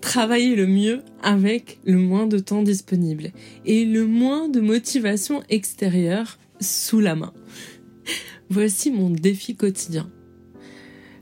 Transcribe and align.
Travailler 0.00 0.56
le 0.56 0.66
mieux 0.66 1.02
avec 1.22 1.78
le 1.84 1.96
moins 1.96 2.26
de 2.26 2.38
temps 2.38 2.62
disponible 2.62 3.32
et 3.64 3.86
le 3.86 4.06
moins 4.06 4.50
de 4.50 4.60
motivation 4.60 5.42
extérieure 5.48 6.38
sous 6.60 7.00
la 7.00 7.14
main. 7.14 7.32
Voici 8.50 8.90
mon 8.90 9.08
défi 9.08 9.56
quotidien. 9.56 10.10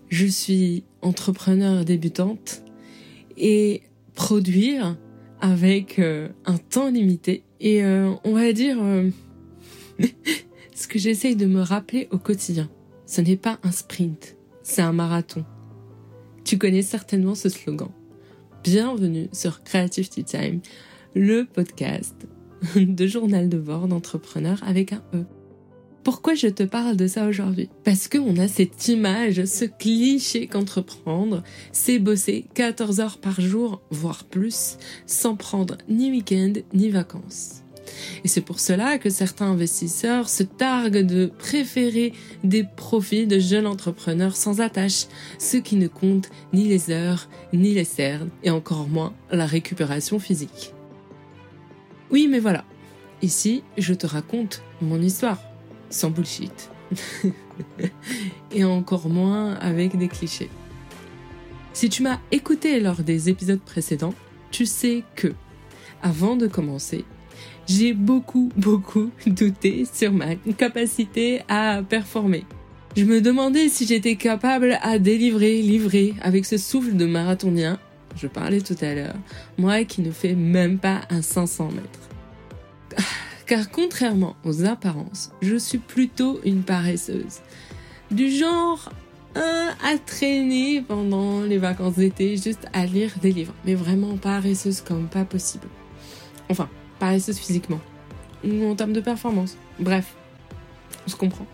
Je 0.09 0.27
suis 0.27 0.83
entrepreneur 1.03 1.85
débutante 1.85 2.65
et 3.37 3.83
produire 4.15 4.99
avec 5.41 6.01
euh, 6.01 6.29
un 6.45 6.59
temps 6.59 6.91
limité 6.91 7.45
et 7.61 7.85
euh, 7.85 8.13
on 8.25 8.33
va 8.33 8.53
dire 8.53 8.79
euh, 8.83 9.09
ce 10.75 10.89
que 10.89 10.99
j'essaye 10.99 11.37
de 11.37 11.47
me 11.47 11.61
rappeler 11.61 12.09
au 12.11 12.19
quotidien. 12.19 12.69
Ce 13.11 13.21
n'est 13.21 13.37
pas 13.37 13.59
un 13.65 13.73
sprint, 13.73 14.37
c'est 14.63 14.83
un 14.83 14.93
marathon. 14.93 15.45
Tu 16.45 16.59
connais 16.59 16.83
certainement 16.83 17.35
ce 17.35 17.49
slogan. 17.49 17.89
Bienvenue 18.63 19.29
sur 19.33 19.65
Creative 19.65 20.09
Tea 20.09 20.23
Time, 20.23 20.61
le 21.17 21.43
podcast 21.43 22.15
de 22.77 23.07
journal 23.09 23.49
de 23.49 23.59
bord 23.59 23.89
d'entrepreneur 23.89 24.63
avec 24.65 24.93
un 24.93 25.03
E. 25.13 25.25
Pourquoi 26.05 26.35
je 26.35 26.47
te 26.47 26.63
parle 26.63 26.97
de 26.97 27.09
ça 27.09 27.27
aujourd'hui? 27.27 27.69
Parce 27.83 28.07
qu'on 28.07 28.37
a 28.37 28.47
cette 28.47 28.87
image, 28.87 29.45
ce 29.45 29.65
cliché 29.65 30.47
qu'entreprendre, 30.47 31.43
c'est 31.73 31.99
bosser 31.99 32.45
14 32.55 33.01
heures 33.01 33.19
par 33.19 33.41
jour, 33.41 33.83
voire 33.91 34.23
plus, 34.23 34.79
sans 35.07 35.35
prendre 35.35 35.79
ni 35.89 36.13
week-end 36.13 36.53
ni 36.73 36.91
vacances. 36.91 37.65
Et 38.25 38.29
c'est 38.29 38.41
pour 38.41 38.61
cela 38.61 38.99
que 38.99 39.11
certains 39.11 39.51
investisseurs 39.51 40.29
se 40.29 40.43
targuent 40.43 41.05
de 41.05 41.27
préférer 41.27 42.13
des 42.45 42.65
profits 42.65 43.27
de 43.27 43.39
jeunes 43.39 43.67
entrepreneurs 43.67 44.37
sans 44.37 44.61
attache, 44.61 45.07
ceux 45.39 45.61
qui 45.61 45.77
ne 45.77 45.89
comptent 45.89 46.31
ni 46.53 46.65
les 46.65 46.91
heures, 46.91 47.29
ni 47.53 47.75
les 47.75 47.85
cernes, 47.85 48.31
et 48.43 48.51
encore 48.51 48.89
moins 48.89 49.15
la 49.31 49.47
récupération 49.47 50.19
physique. 50.19 50.75
Oui, 52.11 52.29
mais 52.29 52.41
voilà. 52.41 52.65
Ici, 53.23 53.63
je 53.77 53.95
te 53.95 54.07
raconte 54.07 54.63
mon 54.81 55.01
histoire, 55.01 55.39
sans 55.91 56.11
bullshit. 56.11 56.71
et 58.53 58.65
encore 58.65 59.09
moins 59.09 59.55
avec 59.55 59.97
des 59.97 60.09
clichés. 60.09 60.51
Si 61.73 61.89
tu 61.89 62.03
m'as 62.03 62.19
écouté 62.33 62.81
lors 62.81 63.03
des 63.03 63.29
épisodes 63.29 63.61
précédents, 63.61 64.15
tu 64.51 64.67
sais 64.67 65.05
que, 65.15 65.33
avant 66.03 66.37
de 66.37 66.47
commencer, 66.47 67.05
j'ai 67.67 67.93
beaucoup, 67.93 68.51
beaucoup 68.57 69.11
douté 69.27 69.85
sur 69.91 70.13
ma 70.13 70.35
capacité 70.57 71.43
à 71.49 71.83
performer. 71.89 72.45
Je 72.97 73.05
me 73.05 73.21
demandais 73.21 73.69
si 73.69 73.87
j'étais 73.87 74.17
capable 74.17 74.79
à 74.83 74.99
délivrer, 74.99 75.63
livrer 75.63 76.15
avec 76.23 76.45
ce 76.45 76.57
souffle 76.57 76.97
de 76.97 77.07
marathonien, 77.07 77.79
je 78.17 78.27
parlais 78.27 78.61
tout 78.61 78.77
à 78.81 78.95
l'heure, 78.95 79.15
moi 79.59 79.85
qui 79.85 80.03
ne 80.03 80.11
fais 80.11 80.35
même 80.35 80.79
pas 80.79 81.03
un 81.11 81.23
500 81.23 81.71
mètres. 81.71 83.05
Car 83.47 83.71
contrairement 83.71 84.37
aux 84.45 84.65
apparences, 84.65 85.31
je 85.43 85.57
suis 85.57 85.79
plutôt 85.79 86.41
une 86.45 86.63
paresseuse. 86.63 87.41
Du 88.11 88.29
genre 88.29 88.91
à 89.35 89.99
traîner 89.99 90.83
pendant 90.83 91.43
les 91.43 91.59
vacances 91.59 91.95
d'été, 91.95 92.37
juste 92.37 92.67
à 92.73 92.87
lire 92.87 93.13
des 93.23 93.33
livres. 93.33 93.55
Mais 93.65 93.75
vraiment 93.75 94.17
paresseuse 94.17 94.81
comme 94.81 95.07
pas 95.07 95.25
possible. 95.25 95.67
Enfin, 96.49 96.69
paresseuse 97.01 97.39
physiquement 97.39 97.81
ou 98.45 98.65
en 98.67 98.77
termes 98.77 98.93
de 98.93 99.01
performance. 99.01 99.57
Bref, 99.81 100.15
on 101.07 101.11
se 101.11 101.17
comprend. 101.17 101.47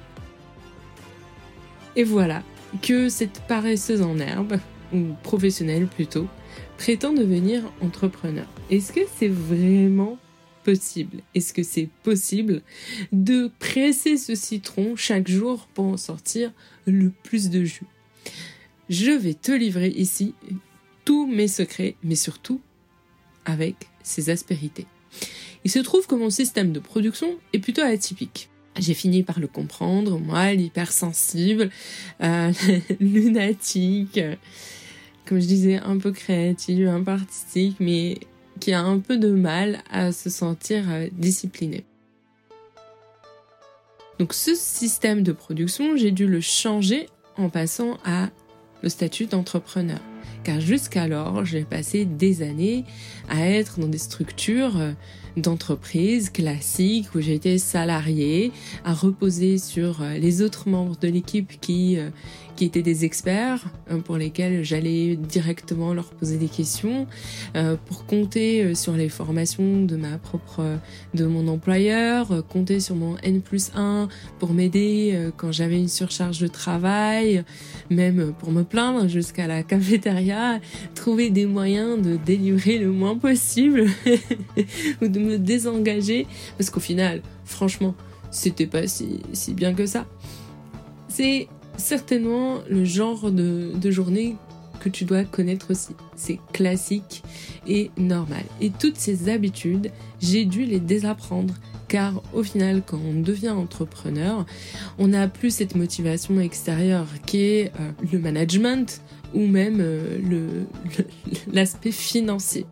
Et 1.97 2.05
voilà 2.05 2.43
que 2.83 3.09
cette 3.09 3.41
paresseuse 3.49 4.03
en 4.03 4.19
herbe, 4.19 4.59
ou 4.93 5.15
professionnelle 5.23 5.87
plutôt, 5.87 6.27
prétend 6.77 7.13
devenir 7.13 7.63
entrepreneur. 7.81 8.47
Est-ce 8.71 8.93
que 8.93 9.01
c'est 9.17 9.29
vraiment 9.29 10.19
possible? 10.63 11.23
Est-ce 11.35 11.55
que 11.55 11.63
c'est 11.63 11.89
possible 12.03 12.63
de 13.13 13.51
presser 13.59 14.17
ce 14.17 14.35
citron 14.35 14.97
chaque 14.97 15.29
jour 15.29 15.69
pour 15.75 15.87
en 15.87 15.97
sortir 15.97 16.53
le 16.87 17.11
plus 17.23 17.49
de 17.51 17.65
jus? 17.65 17.87
Je 18.89 19.13
vais 19.13 19.35
te 19.35 19.53
livrer 19.53 19.89
ici 19.89 20.35
tous 21.05 21.27
mes 21.27 21.49
secrets, 21.49 21.97
mais 22.03 22.15
surtout 22.15 22.61
avec 23.45 23.89
ses 24.03 24.29
aspérités. 24.29 24.87
Il 25.65 25.71
se 25.71 25.79
trouve 25.79 26.07
que 26.07 26.15
mon 26.15 26.31
système 26.31 26.73
de 26.73 26.81
production 26.81 27.29
est 27.53 27.59
plutôt 27.59 27.83
atypique. 27.83 28.49
J'ai 28.79 28.95
fini 28.95 29.23
par 29.23 29.41
le 29.41 29.47
comprendre, 29.47 30.19
moi, 30.19 30.53
l'hypersensible, 30.53 31.71
euh, 32.23 32.53
lunatique, 33.01 34.21
comme 35.25 35.41
je 35.41 35.47
disais, 35.47 35.77
un 35.77 35.99
peu 35.99 36.13
créative, 36.13 36.89
un 36.89 37.03
peu 37.03 37.13
artistique, 37.13 37.77
mais 37.81 38.19
qui 38.61 38.73
a 38.73 38.83
un 38.83 38.99
peu 38.99 39.17
de 39.19 39.31
mal 39.31 39.83
à 39.91 40.13
se 40.13 40.31
sentir 40.31 40.85
euh, 40.91 41.09
discipliné. 41.13 41.85
Donc 44.19 44.33
ce 44.33 44.55
système 44.55 45.23
de 45.23 45.33
production, 45.33 45.97
j'ai 45.97 46.11
dû 46.11 46.27
le 46.27 46.41
changer 46.41 47.09
en 47.37 47.51
passant 47.51 47.99
à 48.05 48.31
le 48.83 48.89
statut 48.89 49.27
d'entrepreneur 49.27 50.01
car 50.47 50.61
jusqu'alors, 50.61 51.45
j'ai 51.45 51.65
passé 51.65 52.05
des 52.05 52.43
années 52.43 52.85
à 53.29 53.51
être 53.51 53.81
dans 53.81 53.89
des 53.89 53.99
structures 53.99 54.77
euh, 54.77 54.93
d'entreprise 55.37 56.31
classiques 56.31 57.15
où 57.15 57.21
j'étais 57.21 57.59
salarié, 57.59 58.53
à 58.85 58.95
reposer 58.95 59.59
sur 59.59 60.03
euh, 60.03 60.15
les 60.15 60.43
autres 60.43 60.69
membres 60.69 60.97
de 61.01 61.09
l'équipe 61.09 61.61
qui 61.61 61.99
euh, 61.99 62.11
qui 62.57 62.65
étaient 62.65 62.81
des 62.81 63.05
experts 63.05 63.67
hein, 63.91 64.01
pour 64.01 64.17
lesquels 64.17 64.65
j'allais 64.65 65.17
directement 65.17 65.93
leur 65.93 66.07
poser 66.07 66.39
des 66.39 66.49
questions, 66.49 67.07
euh, 67.55 67.77
pour 67.85 68.07
compter 68.07 68.75
sur 68.75 68.95
les 68.95 69.11
formations 69.11 69.83
de 69.83 69.95
ma 69.95 70.17
propre, 70.17 70.65
de 71.13 71.27
mon 71.27 71.49
employeur, 71.49 72.47
compter 72.49 72.81
sur 72.81 72.97
mon 72.97 73.19
N 73.19 73.43
plus 73.43 73.73
1 73.77 74.09
pour 74.39 74.55
m'aider 74.55 75.29
quand 75.37 75.53
j'avais 75.53 75.77
une 75.77 75.89
surcharge 75.89 76.39
de 76.39 76.47
travail, 76.47 77.45
même 77.91 78.33
pour 78.39 78.53
me 78.53 78.63
plaindre 78.63 79.07
jusqu'à 79.07 79.47
la 79.47 79.63
cafétéria, 79.63 80.59
trouver 80.95 81.29
des 81.29 81.45
moyens 81.45 82.01
de 82.01 82.17
délivrer 82.17 82.79
le 82.79 82.91
moins 82.91 83.19
possible 83.19 83.85
ou 85.03 85.09
de 85.09 85.26
désengager 85.35 86.27
parce 86.57 86.71
qu'au 86.71 86.81
final, 86.81 87.23
franchement, 87.45 87.95
c'était 88.31 88.67
pas 88.67 88.87
si, 88.87 89.23
bien 89.55 89.75
que 89.75 89.87
ça. 89.87 90.07
C'est 91.09 91.49
certainement 91.77 92.59
le 92.69 92.85
genre 92.85 93.31
de, 93.31 93.91
journée 93.91 94.37
que 94.81 94.89
tu 94.89 95.05
dois 95.05 95.25
connaître 95.25 95.71
aussi. 95.71 95.95
C'est 96.17 96.39
classique 96.53 97.23
et 97.67 97.91
normal. 97.97 98.45
Et 98.61 98.71
toutes 98.71 98.97
ces 98.97 99.29
habitudes, 99.29 99.91
j'ai 100.21 100.45
dû 100.45 100.65
les 100.65 100.81
désapprendre 100.81 101.55
car 101.89 102.23
au 102.35 102.43
final, 102.43 102.83
quand 102.85 102.99
on 102.99 103.21
devient 103.21 103.51
entrepreneur, 103.51 104.45
on 104.99 105.09
n'a 105.09 105.29
plus 105.29 105.51
cette 105.51 105.77
motivation 105.77 106.41
extérieure 106.41 107.07
qui 107.27 107.45
est 107.45 107.73
euh, 107.81 107.93
le 108.13 108.19
management 108.19 109.01
ou 109.35 109.47
même 109.47 109.79
euh, 109.81 110.65
l'aspect 111.53 111.93
financier. 111.93 112.67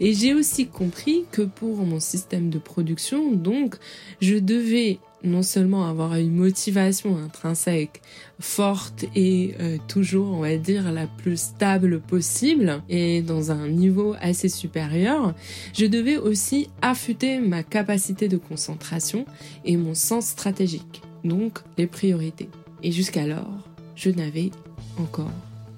Et 0.00 0.14
j'ai 0.14 0.34
aussi 0.34 0.66
compris 0.66 1.24
que 1.30 1.42
pour 1.42 1.76
mon 1.84 2.00
système 2.00 2.48
de 2.48 2.58
production, 2.58 3.32
donc, 3.32 3.76
je 4.20 4.36
devais 4.36 4.98
non 5.22 5.42
seulement 5.42 5.86
avoir 5.86 6.14
une 6.14 6.32
motivation 6.32 7.18
intrinsèque 7.18 8.00
forte 8.38 9.04
et 9.14 9.54
euh, 9.60 9.76
toujours, 9.86 10.32
on 10.32 10.40
va 10.40 10.56
dire, 10.56 10.90
la 10.92 11.06
plus 11.06 11.38
stable 11.38 12.00
possible 12.00 12.82
et 12.88 13.20
dans 13.20 13.50
un 13.50 13.68
niveau 13.68 14.14
assez 14.20 14.48
supérieur, 14.48 15.34
je 15.74 15.84
devais 15.84 16.16
aussi 16.16 16.70
affûter 16.80 17.38
ma 17.38 17.62
capacité 17.62 18.28
de 18.28 18.38
concentration 18.38 19.26
et 19.66 19.76
mon 19.76 19.94
sens 19.94 20.28
stratégique, 20.28 21.02
donc 21.22 21.58
les 21.76 21.86
priorités. 21.86 22.48
Et 22.82 22.92
jusqu'alors, 22.92 23.68
je 23.96 24.08
n'avais 24.08 24.50
encore 24.98 25.32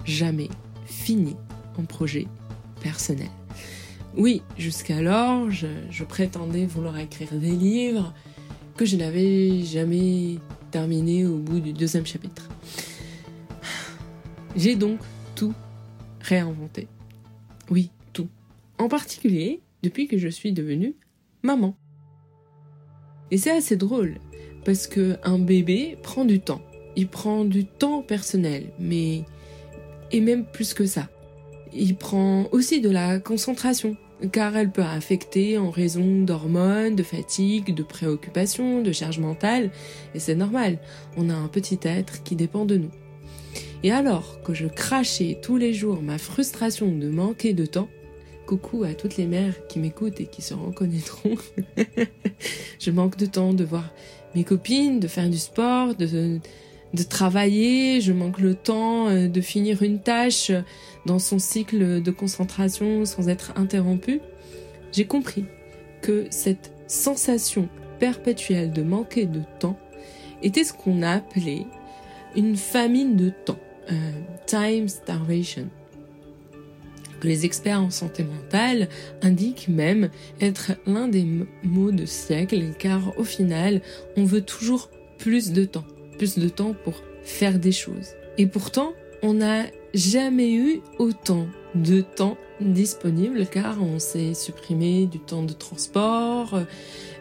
jamais 0.04 0.48
fini 0.86 1.34
un 1.80 1.84
projet 1.84 2.28
personnel. 2.80 3.28
Oui, 4.16 4.42
jusqu'alors, 4.58 5.50
je, 5.50 6.04
prétendais 6.04 6.66
vouloir 6.66 6.98
écrire 6.98 7.32
des 7.32 7.52
livres 7.52 8.12
que 8.76 8.84
je 8.84 8.96
n'avais 8.96 9.62
jamais 9.62 10.38
terminé 10.70 11.24
au 11.24 11.38
bout 11.38 11.60
du 11.60 11.72
deuxième 11.72 12.04
chapitre. 12.04 12.48
J'ai 14.56 14.76
donc 14.76 15.00
tout 15.34 15.54
réinventé. 16.20 16.88
Oui, 17.70 17.90
tout. 18.12 18.28
En 18.78 18.88
particulier 18.88 19.62
depuis 19.82 20.08
que 20.08 20.18
je 20.18 20.28
suis 20.28 20.52
devenue 20.52 20.94
maman. 21.42 21.74
Et 23.30 23.38
c'est 23.38 23.50
assez 23.50 23.76
drôle 23.76 24.18
parce 24.64 24.86
que 24.86 25.16
un 25.24 25.38
bébé 25.38 25.96
prend 26.02 26.26
du 26.26 26.38
temps. 26.38 26.60
Il 26.96 27.08
prend 27.08 27.46
du 27.46 27.64
temps 27.64 28.02
personnel, 28.02 28.72
mais 28.78 29.24
et 30.10 30.20
même 30.20 30.44
plus 30.44 30.74
que 30.74 30.84
ça 30.84 31.08
il 31.74 31.96
prend 31.96 32.46
aussi 32.52 32.80
de 32.80 32.90
la 32.90 33.18
concentration. 33.18 33.96
Car 34.30 34.56
elle 34.56 34.70
peut 34.70 34.82
affecter 34.82 35.58
en 35.58 35.70
raison 35.70 36.22
d'hormones, 36.22 36.94
de 36.94 37.02
fatigue, 37.02 37.74
de 37.74 37.82
préoccupations, 37.82 38.82
de 38.82 38.92
charge 38.92 39.18
mentale, 39.18 39.70
et 40.14 40.18
c'est 40.18 40.34
normal, 40.34 40.78
on 41.16 41.30
a 41.30 41.34
un 41.34 41.48
petit 41.48 41.80
être 41.82 42.22
qui 42.22 42.36
dépend 42.36 42.64
de 42.64 42.76
nous. 42.76 42.90
Et 43.82 43.90
alors 43.90 44.40
que 44.42 44.54
je 44.54 44.66
crachais 44.66 45.38
tous 45.42 45.56
les 45.56 45.74
jours 45.74 46.02
ma 46.02 46.18
frustration 46.18 46.96
de 46.96 47.08
manquer 47.08 47.52
de 47.52 47.66
temps, 47.66 47.88
coucou 48.46 48.84
à 48.84 48.94
toutes 48.94 49.16
les 49.16 49.26
mères 49.26 49.66
qui 49.66 49.78
m'écoutent 49.78 50.20
et 50.20 50.26
qui 50.26 50.42
se 50.42 50.54
reconnaîtront, 50.54 51.36
je 52.78 52.90
manque 52.90 53.16
de 53.16 53.26
temps 53.26 53.54
de 53.54 53.64
voir 53.64 53.92
mes 54.34 54.44
copines, 54.44 55.00
de 55.00 55.08
faire 55.08 55.28
du 55.28 55.38
sport, 55.38 55.94
de, 55.94 56.38
de 56.94 57.02
travailler, 57.02 58.00
je 58.00 58.12
manque 58.12 58.38
le 58.38 58.54
temps 58.54 59.08
euh, 59.08 59.28
de 59.28 59.40
finir 59.40 59.82
une 59.82 60.00
tâche 60.00 60.52
dans 61.06 61.18
son 61.18 61.38
cycle 61.38 62.02
de 62.02 62.10
concentration 62.10 63.04
sans 63.04 63.28
être 63.28 63.52
interrompu, 63.56 64.20
j'ai 64.92 65.06
compris 65.06 65.44
que 66.00 66.26
cette 66.30 66.72
sensation 66.86 67.68
perpétuelle 67.98 68.72
de 68.72 68.82
manquer 68.82 69.26
de 69.26 69.40
temps 69.58 69.78
était 70.42 70.64
ce 70.64 70.72
qu'on 70.72 71.02
a 71.02 71.12
appelé 71.12 71.66
une 72.34 72.56
famine 72.56 73.16
de 73.16 73.30
temps, 73.30 73.58
euh, 73.90 74.12
time 74.46 74.88
starvation 74.88 75.68
que 77.20 77.28
les 77.28 77.44
experts 77.44 77.80
en 77.80 77.90
santé 77.90 78.24
mentale 78.24 78.88
indiquent 79.22 79.68
même 79.68 80.10
être 80.40 80.72
l'un 80.86 81.06
des 81.06 81.24
mots 81.62 81.92
de 81.92 82.04
siècle 82.04 82.60
car 82.76 83.16
au 83.16 83.22
final 83.22 83.80
on 84.16 84.24
veut 84.24 84.40
toujours 84.40 84.90
plus 85.18 85.52
de 85.52 85.64
temps 85.64 85.84
plus 86.22 86.38
de 86.38 86.48
temps 86.48 86.74
pour 86.84 87.02
faire 87.24 87.58
des 87.58 87.72
choses. 87.72 88.10
Et 88.38 88.46
pourtant, 88.46 88.92
on 89.22 89.34
n'a 89.34 89.64
jamais 89.94 90.52
eu 90.52 90.80
autant 90.98 91.46
de 91.74 92.00
temps 92.00 92.36
disponible 92.60 93.46
car 93.46 93.82
on 93.82 93.98
s'est 93.98 94.34
supprimé 94.34 95.06
du 95.06 95.18
temps 95.18 95.42
de 95.42 95.52
transport, 95.52 96.60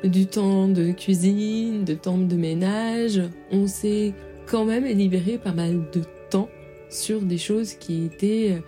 du 0.03 0.25
temps 0.25 0.67
de 0.67 0.91
cuisine, 0.91 1.83
de 1.85 1.93
temps 1.93 2.17
de 2.17 2.35
ménage. 2.35 3.21
On 3.51 3.67
s'est 3.67 4.13
quand 4.45 4.65
même 4.65 4.85
libéré 4.85 5.37
pas 5.37 5.53
mal 5.53 5.83
de 5.93 6.01
temps 6.29 6.49
sur 6.89 7.21
des 7.21 7.37
choses 7.37 7.73
qui 7.75 8.05
étaient 8.05 8.61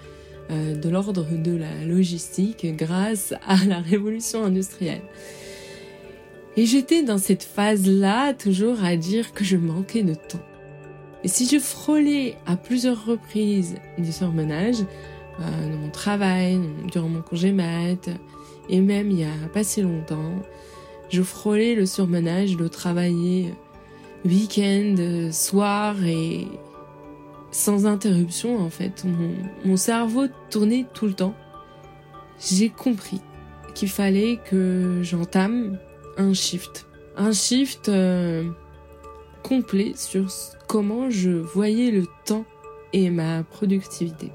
euh, 0.51 0.75
de 0.75 0.89
l'ordre 0.89 1.25
de 1.31 1.55
la 1.55 1.85
logistique 1.85 2.65
grâce 2.75 3.33
à 3.47 3.57
la 3.65 3.79
révolution 3.79 4.43
industrielle. 4.43 5.01
Et 6.55 6.65
j'étais 6.65 7.01
dans 7.01 7.17
cette 7.17 7.43
phase-là 7.43 8.33
toujours 8.33 8.83
à 8.83 8.95
dire 8.95 9.33
que 9.33 9.43
je 9.43 9.57
manquais 9.57 10.03
de 10.03 10.13
temps. 10.13 10.52
Et 11.23 11.27
si 11.27 11.47
je 11.47 11.59
frôlais 11.59 12.37
à 12.45 12.57
plusieurs 12.57 13.05
reprises 13.05 13.75
du 13.97 14.11
surmenage, 14.11 14.81
euh, 15.39 15.71
dans 15.71 15.77
mon 15.77 15.89
travail, 15.89 16.59
durant 16.91 17.07
mon 17.07 17.21
congé 17.21 17.51
mat, 17.51 18.09
et 18.69 18.81
même 18.81 19.09
il 19.11 19.19
y 19.19 19.23
a 19.23 19.47
pas 19.53 19.63
si 19.63 19.81
longtemps, 19.81 20.41
je 21.09 21.21
frôlais 21.21 21.75
le 21.75 21.85
surmenage 21.85 22.57
de 22.57 22.67
travailler 22.67 23.53
week-end, 24.25 25.29
soir 25.31 25.95
et 26.03 26.47
sans 27.51 27.85
interruption 27.85 28.59
en 28.59 28.69
fait. 28.69 29.05
Mon, 29.05 29.31
mon 29.65 29.77
cerveau 29.77 30.27
tournait 30.49 30.85
tout 30.93 31.05
le 31.05 31.13
temps. 31.13 31.35
J'ai 32.39 32.69
compris 32.69 33.21
qu'il 33.75 33.89
fallait 33.89 34.39
que 34.49 34.99
j'entame 35.01 35.77
un 36.17 36.33
shift. 36.33 36.87
Un 37.15 37.31
shift 37.31 37.89
euh, 37.89 38.49
complet 39.43 39.93
sur 39.95 40.27
comment 40.67 41.09
je 41.09 41.29
voyais 41.29 41.91
le 41.91 42.05
temps 42.25 42.45
et 42.93 43.09
ma 43.09 43.43
productivité. 43.43 44.31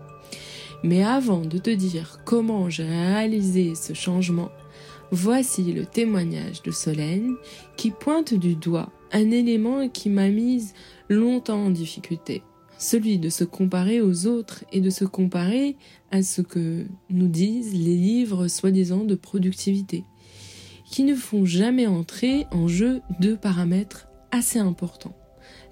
Mais 0.85 1.03
avant 1.03 1.41
de 1.41 1.59
te 1.59 1.71
dire 1.71 2.21
comment 2.25 2.71
j'ai 2.71 2.85
réalisé 2.85 3.75
ce 3.75 3.95
changement, 3.95 4.51
voici 5.11 5.73
le 5.73 5.87
témoignage 5.87 6.63
de 6.63 6.71
Solène 6.71 7.35
qui 7.77 7.91
pointe 7.91 8.35
du 8.35 8.55
doigt 8.55 8.91
un 9.11 9.31
élément 9.31 9.89
qui 9.89 10.11
m'a 10.11 10.29
mise 10.29 10.75
longtemps 11.09 11.65
en 11.65 11.71
difficulté, 11.71 12.43
celui 12.77 13.19
de 13.19 13.31
se 13.31 13.45
comparer 13.45 14.01
aux 14.01 14.27
autres 14.27 14.65
et 14.71 14.81
de 14.81 14.91
se 14.91 15.05
comparer 15.05 15.77
à 16.11 16.23
ce 16.23 16.43
que 16.43 16.85
nous 17.11 17.29
disent 17.29 17.73
les 17.73 17.97
livres 17.97 18.49
soi-disant 18.49 19.05
de 19.05 19.15
productivité 19.15 20.05
qui 20.91 21.05
ne 21.05 21.15
font 21.15 21.45
jamais 21.45 21.87
entrer 21.87 22.47
en 22.51 22.67
jeu 22.67 23.01
deux 23.21 23.37
paramètres 23.37 24.08
assez 24.31 24.59
importants. 24.59 25.17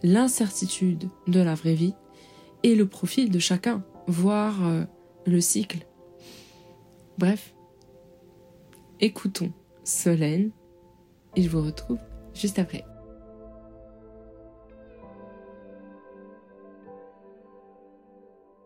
L'incertitude 0.03 1.09
de 1.27 1.41
la 1.41 1.55
vraie 1.55 1.75
vie 1.75 1.95
et 2.63 2.75
le 2.75 2.87
profil 2.87 3.31
de 3.31 3.39
chacun, 3.39 3.85
voire 4.07 4.67
euh, 4.67 4.85
le 5.27 5.41
cycle. 5.41 5.87
Bref, 7.19 7.55
écoutons 9.01 9.53
Solène 9.85 10.51
et 11.35 11.43
je 11.43 11.49
vous 11.49 11.63
retrouve 11.63 11.99
juste 12.35 12.59
après. 12.59 12.85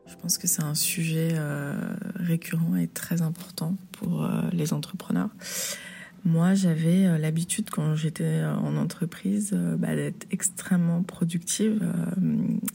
Je 0.06 0.16
pense 0.16 0.38
que 0.38 0.46
c'est 0.46 0.62
un 0.62 0.74
sujet 0.74 1.30
euh, 1.32 1.74
récurrent 2.16 2.76
et 2.76 2.88
très 2.88 3.22
important 3.22 3.76
pour 3.92 4.24
euh, 4.24 4.42
les 4.52 4.72
entrepreneurs. 4.72 5.30
Moi, 6.24 6.52
j'avais 6.54 7.06
euh, 7.06 7.16
l'habitude 7.16 7.70
quand 7.70 7.94
j'étais 7.94 8.24
euh, 8.24 8.54
en 8.54 8.76
entreprise 8.76 9.52
euh, 9.54 9.76
bah, 9.76 9.96
d'être 9.96 10.26
extrêmement 10.30 11.02
productive. 11.02 11.82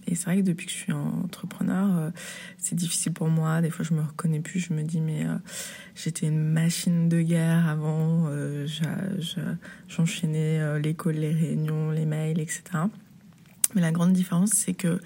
Et 0.08 0.16
c'est 0.16 0.26
vrai 0.26 0.38
que 0.38 0.42
depuis 0.42 0.66
que 0.66 0.72
je 0.72 0.78
suis 0.78 0.94
entrepreneur, 0.94 2.12
c'est 2.58 2.76
difficile 2.76 3.14
pour 3.14 3.28
moi. 3.28 3.62
Des 3.62 3.70
fois, 3.70 3.86
je 3.86 3.94
me 3.94 4.02
reconnais 4.02 4.40
plus. 4.40 4.60
Je 4.60 4.74
me 4.74 4.82
dis, 4.82 5.02
mais 5.02 5.26
j'étais 5.96 6.28
une 6.28 6.42
machine 6.42 7.10
de 7.10 7.22
guerre 7.22 7.68
avant. 7.68 8.30
J'enchaînais 9.88 10.80
l'école, 10.80 11.16
les 11.16 11.34
réunions, 11.34 11.92
les 11.92 12.06
mails, 12.06 12.40
etc. 12.40 12.64
Mais 13.74 13.82
la 13.82 13.92
grande 13.92 14.14
différence, 14.14 14.52
c'est 14.52 14.74
que 14.74 15.00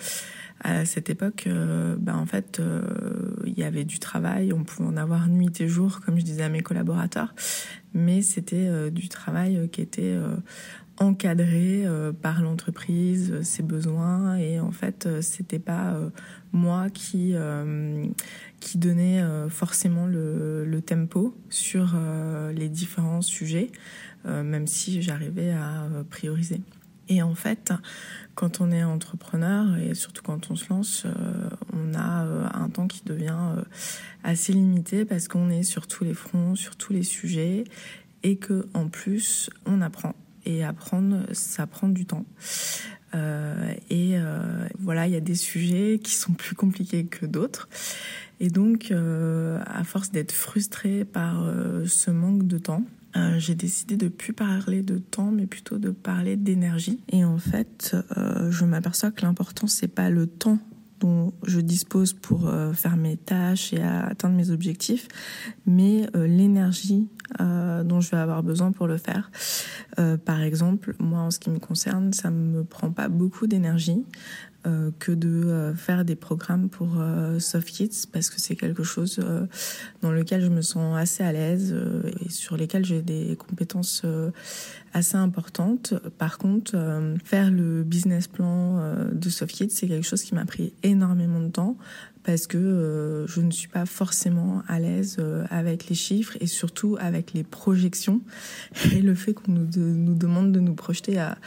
à 0.62 0.86
cette 0.86 1.10
époque, 1.10 1.46
euh, 1.48 1.96
ben 1.98 2.16
en 2.16 2.26
fait, 2.26 2.60
euh, 2.60 2.82
il 3.46 3.58
y 3.58 3.64
avait 3.64 3.86
du 3.86 4.00
travail, 4.00 4.52
on 4.52 4.64
pouvait 4.64 4.88
en 4.88 4.98
avoir 4.98 5.28
nuit 5.28 5.52
et 5.62 5.68
jour, 5.68 6.02
comme 6.02 6.20
je 6.20 6.24
disais 6.24 6.44
à 6.44 6.50
mes 6.50 6.62
collaborateurs, 6.62 7.34
mais 7.94 8.22
c'était 8.22 8.68
euh, 8.68 8.90
du 8.90 9.08
travail 9.08 9.70
qui 9.72 9.82
était 9.82 10.18
encadré 10.98 11.86
par 12.22 12.42
l'entreprise, 12.42 13.42
ses 13.42 13.64
besoins, 13.64 14.36
et 14.36 14.60
en 14.60 14.72
fait, 14.72 15.08
c'était 15.22 15.60
pas 15.60 15.98
moi 16.52 16.90
qui 16.90 17.34
qui 18.60 18.78
donnait 18.78 19.24
forcément 19.48 20.08
le, 20.08 20.82
tempo 20.86 21.38
sur 21.50 21.96
les 22.54 22.68
différents 22.68 23.22
sujets, 23.22 23.72
même 24.26 24.68
si 24.68 25.02
j'arrivais 25.02 25.52
à 25.52 25.88
prioriser. 26.10 26.60
Et 27.10 27.24
en 27.24 27.34
fait, 27.34 27.74
quand 28.36 28.62
on 28.62 28.72
est 28.72 28.84
entrepreneur 28.84 29.78
et 29.78 29.96
surtout 29.96 30.22
quand 30.22 30.52
on 30.52 30.56
se 30.56 30.70
lance, 30.70 31.04
euh, 31.06 31.50
on 31.74 31.96
a 31.96 32.24
euh, 32.24 32.48
un 32.54 32.70
temps 32.70 32.88
qui 32.88 33.02
devient 33.04 33.36
euh, 33.58 33.64
assez 34.24 34.54
limité 34.54 35.06
parce 35.06 35.28
qu'on 35.28 35.50
est 35.50 35.64
sur 35.64 35.88
tous 35.88 36.04
les 36.04 36.14
fronts, 36.14 36.56
sur 36.56 36.76
tous 36.76 36.94
les 36.94 37.04
sujets 37.04 37.64
et 38.22 38.36
que 38.38 38.68
en 38.76 38.88
plus 38.88 39.50
on 39.66 39.82
apprend. 39.82 40.16
Et 40.46 40.64
apprendre, 40.64 41.26
ça 41.34 41.68
prend 41.68 41.90
du 41.90 42.06
temps. 42.06 42.26
et 43.14 44.16
voilà, 44.80 45.06
il 45.06 45.14
y 45.14 45.18
a 45.18 45.20
des 45.20 45.36
sujets 45.36 46.00
qui 46.02 46.14
sont 46.14 46.32
plus 46.32 46.56
compliqués 46.56 47.06
que 47.06 47.26
d'autres. 47.26 47.68
Et 48.40 48.48
donc, 48.50 48.92
à 48.92 49.84
force 49.84 50.12
d'être 50.12 50.32
frustré 50.32 51.04
par 51.06 51.44
ce 51.86 52.10
manque 52.10 52.48
de 52.48 52.58
temps, 52.58 52.84
euh, 53.16 53.40
j'ai 53.40 53.56
décidé 53.56 53.98
de 53.98 54.08
plus 54.08 54.34
parler 54.34 54.82
de 54.82 54.98
temps, 54.98 55.32
mais 55.32 55.48
plutôt 55.48 55.78
de 55.78 55.90
parler 55.90 56.36
d'énergie. 56.36 57.02
Et 57.12 57.26
en 57.26 57.38
fait, 57.38 57.96
euh, 58.18 58.52
je 58.52 58.66
m'aperçois 58.66 59.12
que 59.12 59.24
l'important 59.24 59.68
c'est 59.68 59.88
pas 59.88 60.10
le 60.10 60.28
temps 60.28 60.60
dont 61.00 61.34
je 61.48 61.62
dispose 61.62 62.12
pour 62.12 62.48
euh, 62.48 62.74
faire 62.74 62.98
mes 62.98 63.16
tâches 63.16 63.72
et 63.74 63.82
atteindre 63.82 64.36
mes 64.36 64.52
objectifs, 64.52 65.08
mais 65.66 66.08
l'énergie 66.14 67.08
dont 67.86 68.02
je 68.02 68.10
vais 68.10 68.18
avoir 68.18 68.42
besoin 68.42 68.72
pour 68.72 68.88
le 68.88 68.98
faire. 68.98 69.30
par 70.26 70.42
exemple, 70.42 70.96
moi 71.00 71.20
en 71.20 71.30
ce 71.30 71.38
qui 71.38 71.52
me 71.52 71.60
concerne, 71.60 72.12
ça 72.12 72.32
me 72.32 72.64
prend 72.64 72.92
pas 72.92 73.08
beaucoup 73.08 73.46
d'énergie. 73.46 74.04
Euh, 74.68 74.92
que 75.00 75.14
de 75.14 75.30
euh, 75.30 75.74
faire 75.74 76.04
des 76.04 76.18
programmes 76.18 76.68
pour 76.68 77.00
euh, 77.00 77.40
Soft 77.40 77.70
Kids 77.70 78.08
parce 78.12 78.30
que 78.30 78.42
c'est 78.42 78.58
quelque 78.58 78.84
chose 78.84 79.22
dans 80.02 80.12
lequel 80.12 80.42
je 80.42 80.50
me 80.50 80.62
sens 80.62 80.98
assez 80.98 81.24
à 81.24 81.32
l'aise 81.32 81.74
et 82.26 82.30
sur 82.30 82.58
lesquels 82.58 82.84
j'ai 82.84 83.02
des 83.02 83.38
compétences 83.38 84.04
assez 84.94 85.16
importantes. 85.16 85.94
Par 86.18 86.38
contre, 86.38 86.78
faire 87.24 87.52
le 87.52 87.84
business 87.84 88.28
plan 88.28 88.82
de 89.14 89.30
Soft 89.30 89.56
Kids, 89.56 89.70
c'est 89.70 89.88
quelque 89.88 90.06
chose 90.06 90.24
qui 90.24 90.36
m'a 90.36 90.46
pris 90.46 90.74
énormément 90.84 91.40
de 91.40 91.50
temps 91.50 91.78
parce 92.24 92.46
que 92.46 93.26
je 93.28 93.42
ne 93.42 93.52
suis 93.52 93.70
pas 93.70 93.86
forcément 93.86 94.62
à 94.68 94.80
l'aise 94.80 95.18
avec 95.50 95.88
les 95.88 95.96
chiffres 95.96 96.36
et 96.42 96.48
surtout 96.48 96.98
avec 97.00 97.34
les 97.34 97.44
projections 97.44 98.22
et 98.92 99.02
le 99.02 99.16
fait 99.16 99.34
qu'on 99.34 99.52
nous 99.54 100.16
demande 100.16 100.52
de 100.52 100.60
nous 100.60 100.76
projeter 100.76 101.18
à 101.18 101.38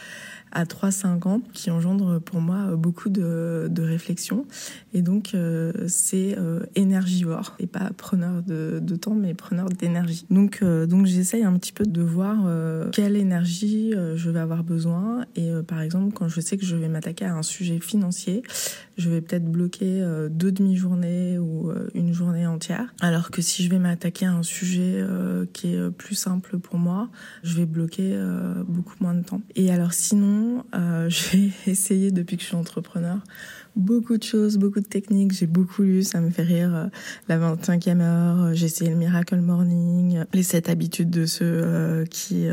à 0.52 0.64
3-5 0.64 1.28
ans 1.28 1.40
qui 1.52 1.71
engendre 1.71 2.21
pour 2.21 2.40
moi 2.40 2.76
beaucoup 2.76 3.09
de, 3.09 3.68
de 3.71 3.82
réflexion. 3.82 4.47
Et 4.94 5.02
donc, 5.02 5.35
euh, 5.35 5.73
c'est 5.88 6.37
euh, 6.38 6.61
énergivore 6.75 7.54
et 7.59 7.66
pas 7.66 7.90
preneur 7.97 8.42
de, 8.42 8.78
de 8.80 8.97
temps, 8.97 9.14
mais 9.14 9.35
preneur 9.35 9.68
d'énergie. 9.68 10.26
Donc, 10.30 10.61
euh, 10.62 10.87
donc 10.87 11.06
j'essaye 11.06 11.44
un 11.44 11.56
petit 11.59 11.73
peu 11.73 11.85
de 11.85 12.02
voir 12.02 12.23
quelle 12.92 13.16
énergie 13.16 13.92
je 14.14 14.30
vais 14.30 14.40
avoir 14.40 14.64
besoin. 14.64 15.25
Et 15.37 15.50
par 15.66 15.80
exemple, 15.80 16.12
quand 16.12 16.28
je 16.28 16.40
sais 16.40 16.56
que 16.56 16.64
je 16.64 16.76
vais 16.76 16.88
m'attaquer 16.88 17.25
à 17.25 17.35
un 17.35 17.42
sujet 17.42 17.80
financier, 17.80 18.42
je 18.96 19.11
vais 19.11 19.20
peut-être 19.20 19.44
bloquer 19.44 20.04
deux 20.30 20.52
demi-journées 20.52 21.38
ou 21.38 21.72
une 21.94 22.12
journée 22.12 22.46
entière. 22.46 22.94
Alors 23.00 23.30
que 23.30 23.42
si 23.42 23.64
je 23.64 23.70
vais 23.70 23.78
m'attaquer 23.78 24.26
à 24.26 24.32
un 24.32 24.42
sujet 24.42 25.04
qui 25.52 25.75
est 25.75 25.90
plus 25.90 26.14
simple 26.14 26.58
pour 26.58 26.76
moi, 26.76 27.11
je 27.42 27.56
vais 27.56 27.66
bloquer 27.66 28.18
beaucoup 28.66 28.94
moins 29.00 29.14
de 29.14 29.22
temps. 29.22 29.42
Et 29.54 29.70
alors 29.70 29.92
sinon, 29.92 30.64
euh, 30.75 31.08
j'ai 31.08 31.52
essayé 31.66 32.11
depuis 32.11 32.37
que 32.37 32.42
je 32.42 32.49
suis 32.49 32.56
entrepreneur 32.56 33.18
beaucoup 33.76 34.17
de 34.17 34.23
choses, 34.23 34.59
beaucoup 34.59 34.81
de 34.81 34.87
techniques. 34.87 35.33
J'ai 35.33 35.47
beaucoup 35.47 35.83
lu, 35.83 36.02
ça 36.02 36.21
me 36.21 36.31
fait 36.31 36.43
rire. 36.43 36.75
Euh, 36.75 36.87
la 37.29 37.38
25e 37.38 38.00
heure, 38.00 38.41
euh, 38.43 38.52
j'ai 38.55 38.67
essayé 38.67 38.91
le 38.91 38.97
Miracle 38.97 39.41
Morning, 39.41 40.25
les 40.33 40.43
7 40.43 40.69
habitudes 40.69 41.11
de 41.11 41.26
ceux 41.26 42.05
qui 42.11 42.47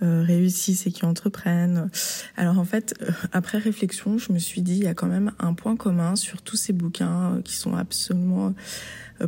réussissent 0.00 0.86
et 0.86 0.92
qui 0.92 1.04
entreprennent. 1.04 1.90
Alors 2.36 2.58
en 2.58 2.64
fait, 2.64 2.94
après 3.32 3.58
réflexion, 3.58 4.18
je 4.18 4.32
me 4.32 4.38
suis 4.38 4.62
dit, 4.62 4.76
il 4.76 4.84
y 4.84 4.88
a 4.88 4.94
quand 4.94 5.06
même 5.06 5.32
un 5.38 5.54
point 5.54 5.76
commun 5.76 6.16
sur 6.16 6.42
tous 6.42 6.56
ces 6.56 6.72
bouquins 6.72 7.40
qui 7.44 7.54
sont 7.54 7.74
absolument 7.74 8.54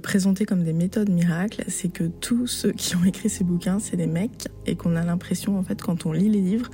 présentés 0.02 0.44
comme 0.44 0.62
des 0.62 0.72
méthodes 0.72 1.08
miracles, 1.08 1.64
c'est 1.68 1.88
que 1.88 2.04
tous 2.04 2.46
ceux 2.46 2.72
qui 2.72 2.96
ont 2.96 3.04
écrit 3.04 3.30
ces 3.30 3.44
bouquins, 3.44 3.78
c'est 3.78 3.96
des 3.96 4.06
mecs 4.06 4.48
et 4.66 4.76
qu'on 4.76 4.96
a 4.96 5.04
l'impression 5.04 5.58
en 5.58 5.62
fait 5.62 5.80
quand 5.80 6.06
on 6.06 6.12
lit 6.12 6.28
les 6.28 6.40
livres 6.40 6.70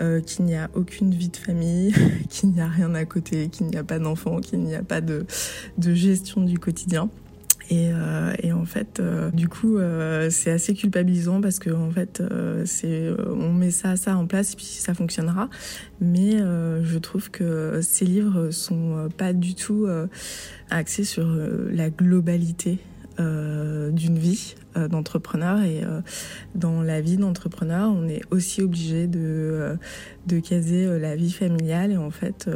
euh, 0.00 0.20
qu'il 0.20 0.46
n'y 0.46 0.56
a 0.56 0.70
aucune 0.74 1.12
vie 1.12 1.28
de 1.28 1.36
famille, 1.36 1.94
qu'il 2.30 2.50
n'y 2.50 2.60
a 2.60 2.68
rien 2.68 2.94
à 2.94 3.04
côté, 3.04 3.48
qu'il 3.48 3.66
n'y 3.66 3.76
a 3.76 3.84
pas 3.84 3.98
d'enfants, 3.98 4.40
qu'il 4.40 4.60
n'y 4.60 4.74
a 4.74 4.82
pas 4.82 5.00
de, 5.00 5.26
gestion 5.78 6.42
du 6.42 6.58
quotidien. 6.58 7.10
Et, 7.68 7.90
euh, 7.92 8.32
en 8.52 8.64
fait, 8.64 8.98
euh, 8.98 9.30
du 9.30 9.48
coup, 9.48 9.78
c'est 10.30 10.50
assez 10.50 10.74
culpabilisant 10.74 11.40
parce 11.40 11.58
que 11.58 11.70
en 11.70 11.90
fait, 11.90 12.22
on 12.22 13.52
met 13.52 13.70
ça, 13.70 13.96
ça 13.96 14.16
en 14.16 14.26
place 14.26 14.54
et 14.54 14.56
puis 14.56 14.64
ça 14.64 14.94
fonctionnera. 14.94 15.48
Mais 16.00 16.38
je 16.38 16.98
trouve 16.98 17.30
que 17.30 17.80
ces 17.82 18.04
livres 18.04 18.50
sont 18.50 19.08
pas 19.16 19.32
du 19.32 19.54
tout 19.54 19.86
axés 20.70 21.04
sur 21.04 21.28
la 21.70 21.90
globalité 21.90 22.78
d'une 23.20 24.18
vie 24.18 24.54
euh, 24.76 24.88
d'entrepreneur. 24.88 25.62
Et 25.62 25.82
euh, 25.84 26.00
dans 26.54 26.82
la 26.82 27.00
vie 27.00 27.16
d'entrepreneur 27.16 27.92
on 27.92 28.08
est 28.08 28.22
aussi 28.30 28.62
obligé 28.62 29.06
de 29.06 29.76
de 30.26 30.38
caser 30.38 30.98
la 30.98 31.16
vie 31.16 31.32
familiale. 31.32 31.92
Et 31.92 31.96
en 31.96 32.10
fait 32.10 32.48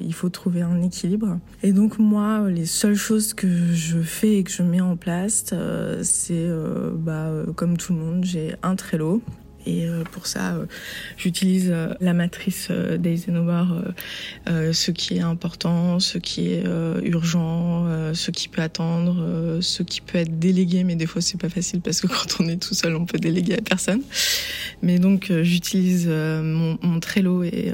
il 0.00 0.14
faut 0.14 0.28
trouver 0.28 0.62
un 0.62 0.82
équilibre. 0.82 1.38
Et 1.62 1.72
donc 1.72 1.98
moi 1.98 2.48
les 2.48 2.66
seules 2.66 2.96
choses 2.96 3.34
que 3.34 3.48
je 3.48 3.98
fais 3.98 4.38
et 4.38 4.44
que 4.44 4.50
je 4.50 4.62
mets 4.62 4.80
en 4.80 4.96
place 4.96 5.54
c'est 6.02 6.48
bah 6.94 7.30
comme 7.56 7.76
tout 7.76 7.92
le 7.92 7.98
monde 7.98 8.24
j'ai 8.24 8.54
un 8.62 8.76
Trello 8.76 9.22
et 9.68 9.86
euh, 9.86 10.02
pour 10.04 10.26
ça, 10.26 10.54
euh, 10.54 10.66
j'utilise 11.18 11.68
euh, 11.70 11.92
la 12.00 12.14
matrice 12.14 12.70
d'Eisenhower, 12.70 13.66
ce 14.46 14.90
qui 14.90 15.16
est 15.16 15.20
important, 15.20 16.00
ce 16.00 16.18
qui 16.18 16.52
est 16.52 16.64
urgent, 17.04 17.86
ce 18.14 18.30
qui 18.30 18.48
peut 18.48 18.62
attendre, 18.62 19.58
ce 19.60 19.82
qui 19.82 20.00
peut 20.00 20.18
être 20.18 20.38
délégué, 20.38 20.84
mais 20.84 20.96
des 20.96 21.06
fois 21.06 21.20
c'est 21.20 21.40
pas 21.40 21.48
facile 21.48 21.80
parce 21.80 22.00
que 22.00 22.06
quand 22.06 22.40
on 22.40 22.48
est 22.48 22.56
tout 22.56 22.74
seul, 22.74 22.94
on 22.96 23.04
peut 23.04 23.18
déléguer 23.18 23.54
à 23.54 23.60
personne. 23.60 24.02
Mais 24.82 24.98
donc 24.98 25.32
j'utilise 25.42 26.08
mon, 26.08 27.00
Trello 27.00 27.42
et, 27.42 27.72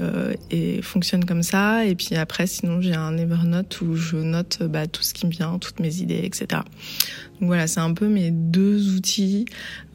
et 0.51 0.81
fonctionne 0.81 1.25
comme 1.25 1.43
ça. 1.43 1.85
Et 1.85 1.95
puis 1.95 2.15
après, 2.15 2.47
sinon 2.47 2.81
j'ai 2.81 2.95
un 2.95 3.17
Evernote 3.17 3.79
où 3.81 3.95
je 3.95 4.17
note 4.17 4.63
bah, 4.63 4.87
tout 4.87 5.03
ce 5.03 5.13
qui 5.13 5.25
me 5.25 5.31
vient, 5.31 5.57
toutes 5.59 5.79
mes 5.79 6.01
idées, 6.01 6.21
etc. 6.23 6.61
Voilà, 7.41 7.67
c'est 7.67 7.79
un 7.79 7.93
peu 7.93 8.07
mes 8.07 8.31
deux 8.31 8.95
outils 8.95 9.45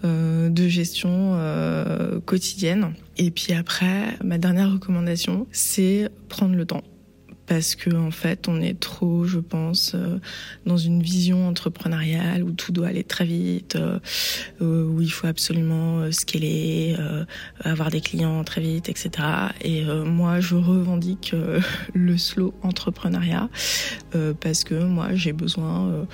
euh, 0.05 0.49
de 0.51 0.69
gestion 0.69 1.35
euh, 1.35 2.21
quotidienne. 2.21 2.93
Et 3.17 3.31
puis 3.31 3.53
après, 3.53 4.17
ma 4.23 4.39
dernière 4.39 4.73
recommandation, 4.73 5.47
c'est 5.53 6.11
prendre 6.29 6.55
le 6.55 6.67
temps 6.67 6.83
parce 7.51 7.75
que 7.75 7.93
en 7.97 8.13
fait 8.13 8.47
on 8.47 8.61
est 8.61 8.79
trop 8.79 9.25
je 9.25 9.41
pense 9.41 9.97
euh, 9.97 10.21
dans 10.67 10.77
une 10.77 11.03
vision 11.03 11.49
entrepreneuriale 11.49 12.45
où 12.45 12.53
tout 12.53 12.71
doit 12.71 12.87
aller 12.87 13.03
très 13.03 13.25
vite 13.25 13.75
euh, 13.75 13.99
euh, 14.63 14.85
où 14.85 15.03
il 15.03 15.11
faut 15.11 15.27
absolument 15.27 16.13
scaler 16.13 16.97
avoir 17.65 17.91
des 17.91 18.01
clients 18.01 18.45
très 18.45 18.61
vite 18.61 18.89
etc 18.89 19.11
et 19.63 19.85
moi 19.85 20.39
je 20.39 20.55
revendique 20.55 21.35
le 21.95 22.17
slow 22.17 22.55
entrepreneuriat 22.63 23.49
parce 24.39 24.63
que 24.63 24.75
moi 24.75 25.09
j'ai 25.15 25.33
besoin 25.33 26.07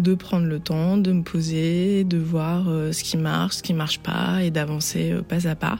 de 0.00 0.14
prendre 0.14 0.46
le 0.46 0.60
temps 0.60 0.96
de 0.96 1.12
me 1.12 1.22
poser 1.22 2.04
de 2.04 2.18
voir 2.18 2.66
ce 2.92 3.02
qui 3.02 3.16
marche 3.16 3.56
ce 3.56 3.62
qui 3.62 3.74
marche 3.74 4.00
pas 4.00 4.42
et 4.42 4.50
d'avancer 4.50 5.14
pas 5.28 5.46
à 5.46 5.54
pas 5.54 5.78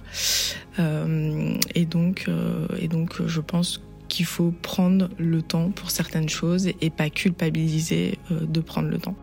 et 0.79 1.85
donc 1.87 2.29
et 2.79 2.89
donc 2.89 3.27
je 3.27 3.41
pense 3.41 3.81
qu'il 4.11 4.27
faut 4.27 4.53
prendre 4.61 5.09
le 5.17 5.41
temps 5.41 5.71
pour 5.71 5.91
certaines 5.91 6.29
choses 6.29 6.69
et 6.81 6.91
pas 6.91 7.09
culpabiliser 7.09 8.19
euh, 8.31 8.41
de 8.45 8.61
prendre 8.61 8.91
le 8.91 8.99
temps. 8.99 9.15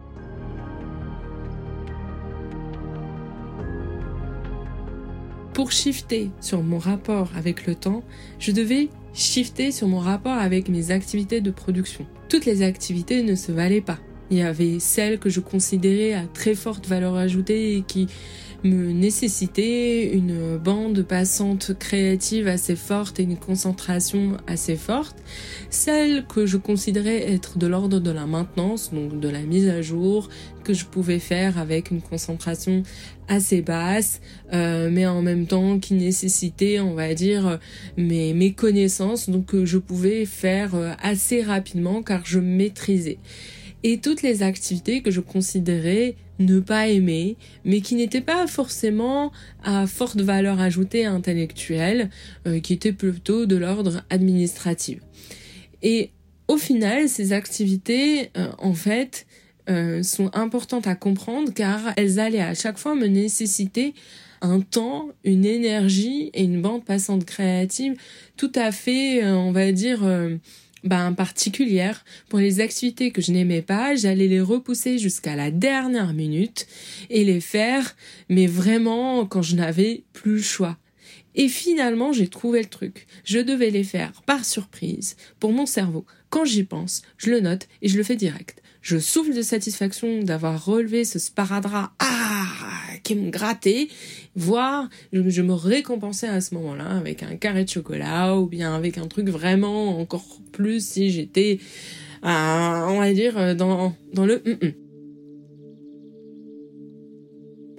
Pour 5.54 5.72
shifter 5.72 6.32
sur 6.40 6.64
mon 6.64 6.80
rapport 6.80 7.30
avec 7.36 7.68
le 7.68 7.76
temps, 7.76 8.04
je 8.40 8.52
devais 8.52 8.90
shifter 9.14 9.72
sur 9.72 9.88
mon 9.88 10.00
rapport 10.00 10.38
avec 10.38 10.70
mes 10.70 10.92
activités 10.92 11.42
de 11.42 11.52
production. 11.52 12.06
Toutes 12.30 12.46
les 12.46 12.62
activités 12.62 13.24
ne 13.24 13.36
se 13.36 13.52
valaient 13.52 13.82
pas. 13.82 13.98
Il 14.30 14.38
y 14.38 14.42
avait 14.42 14.80
celles 14.80 15.20
que 15.20 15.30
je 15.30 15.40
considérais 15.40 16.14
à 16.14 16.24
très 16.34 16.56
forte 16.56 16.88
valeur 16.88 17.16
ajoutée 17.16 17.78
et 17.78 17.82
qui 17.82 18.08
me 18.64 18.92
nécessitait 18.92 20.12
une 20.14 20.58
bande 20.58 21.04
passante 21.04 21.74
créative 21.78 22.48
assez 22.48 22.76
forte 22.76 23.20
et 23.20 23.24
une 23.24 23.38
concentration 23.38 24.38
assez 24.48 24.76
forte. 24.76 25.18
Celle 25.70 26.26
que 26.26 26.46
je 26.46 26.58
considérais 26.58 27.32
être 27.32 27.58
de 27.58 27.68
l'ordre 27.68 28.00
de 28.00 28.12
la 28.12 28.26
maintenance, 28.26 28.94
donc 28.94 29.20
de 29.20 29.30
la 29.30 29.42
mise 29.42 29.70
à 29.70 29.82
jour, 29.82 30.30
que 30.64 30.74
je 30.74 30.86
pouvais 30.86 31.20
faire 31.20 31.58
avec 31.58 31.92
une 31.92 32.02
concentration 32.02 32.84
assez 33.28 33.62
basse, 33.62 34.22
euh, 34.54 34.90
mais 34.92 35.06
en 35.06 35.22
même 35.22 35.46
temps 35.46 35.80
qui 35.80 35.94
nécessitait, 35.94 36.80
on 36.80 36.94
va 36.94 37.14
dire, 37.14 37.60
mes, 37.96 38.34
mes 38.34 38.54
connaissances, 38.54 39.30
donc 39.30 39.46
que 39.46 39.66
je 39.66 39.78
pouvais 39.78 40.26
faire 40.26 40.76
euh, 40.76 40.94
assez 41.02 41.42
rapidement 41.42 42.02
car 42.02 42.26
je 42.26 42.40
maîtrisais. 42.40 43.20
Toutes 43.96 44.22
les 44.22 44.44
activités 44.44 45.02
que 45.02 45.12
je 45.12 45.22
considérais 45.22 46.16
ne 46.40 46.60
pas 46.60 46.88
aimer, 46.88 47.38
mais 47.64 47.80
qui 47.82 47.96
n'étaient 47.96 48.22
pas 48.22 48.46
forcément 48.46 49.32
à 49.64 49.88
forte 49.88 50.20
valeur 50.20 50.60
ajoutée 50.60 51.06
intellectuelle, 51.06 52.10
euh, 52.46 52.60
qui 52.60 52.74
étaient 52.74 52.92
plutôt 52.92 53.46
de 53.46 53.56
l'ordre 53.56 54.04
administratif. 54.10 55.00
Et 55.82 56.12
au 56.48 56.58
final, 56.58 57.08
ces 57.08 57.34
activités, 57.34 58.30
euh, 58.38 58.50
en 58.58 58.74
fait, 58.74 59.26
euh, 59.70 60.04
sont 60.04 60.30
importantes 60.36 60.88
à 60.88 60.96
comprendre 60.96 61.54
car 61.54 61.94
elles 61.98 62.20
allaient 62.20 62.40
à 62.40 62.54
chaque 62.54 62.78
fois 62.78 62.94
me 62.96 63.08
nécessiter 63.08 63.94
un 64.42 64.60
temps, 64.60 65.10
une 65.24 65.46
énergie 65.46 66.30
et 66.34 66.44
une 66.44 66.62
bande 66.62 66.86
passante 66.86 67.26
créative 67.26 67.96
tout 68.38 68.52
à 68.54 68.72
fait, 68.72 69.26
on 69.26 69.52
va 69.52 69.72
dire, 69.72 70.08
ben, 70.88 71.14
particulière. 71.14 72.04
Pour 72.30 72.40
les 72.40 72.60
activités 72.60 73.12
que 73.12 73.22
je 73.22 73.32
n'aimais 73.32 73.62
pas, 73.62 73.96
j'allais 73.96 74.28
les 74.28 74.42
repousser 74.42 74.98
jusqu'à 74.98 75.36
la 75.36 75.52
dernière 75.52 76.14
minute 76.14 76.68
et 77.10 77.24
les 77.24 77.42
faire, 77.42 77.96
mais 78.30 78.48
vraiment 78.48 79.26
quand 79.26 79.42
je 79.42 79.56
n'avais 79.56 80.04
plus 80.14 80.36
le 80.38 80.42
choix. 80.42 80.78
Et 81.36 81.50
finalement, 81.50 82.14
j'ai 82.14 82.28
trouvé 82.28 82.62
le 82.62 82.70
truc. 82.70 83.06
Je 83.24 83.40
devais 83.40 83.70
les 83.70 83.84
faire 83.84 84.24
par 84.26 84.44
surprise, 84.44 85.16
pour 85.40 85.54
mon 85.54 85.68
cerveau. 85.68 86.06
Quand 86.30 86.46
j'y 86.46 86.64
pense, 86.64 87.04
je 87.18 87.30
le 87.30 87.40
note 87.40 87.68
et 87.82 87.88
je 87.88 87.98
le 87.98 88.04
fais 88.04 88.16
direct. 88.16 88.62
Je 88.82 88.98
souffle 88.98 89.34
de 89.34 89.42
satisfaction 89.42 90.24
d'avoir 90.24 90.66
relevé 90.66 91.06
ce 91.06 91.20
sparadrap. 91.20 91.92
Ah, 92.00 92.46
qui 93.04 93.16
me 93.16 93.30
grattait, 93.30 93.88
voire 94.36 94.90
je, 95.14 95.42
me 95.42 95.54
récompensais 95.54 96.28
à 96.28 96.42
ce 96.42 96.54
moment-là 96.56 96.90
avec 96.98 97.24
un 97.24 97.38
carré 97.38 97.64
de 97.64 97.70
chocolat 97.70 98.36
ou 98.38 98.48
bien 98.48 98.76
avec 98.76 98.98
un 98.98 99.08
truc 99.08 99.30
vraiment 99.30 100.00
encore 100.00 100.26
plus 100.52 100.86
si 100.86 101.10
j'étais, 101.10 101.60
euh, 102.26 102.28
on 102.28 103.00
va 103.00 103.14
dire, 103.14 103.56
dans, 103.56 103.96
dans 104.14 104.26
le... 104.26 104.42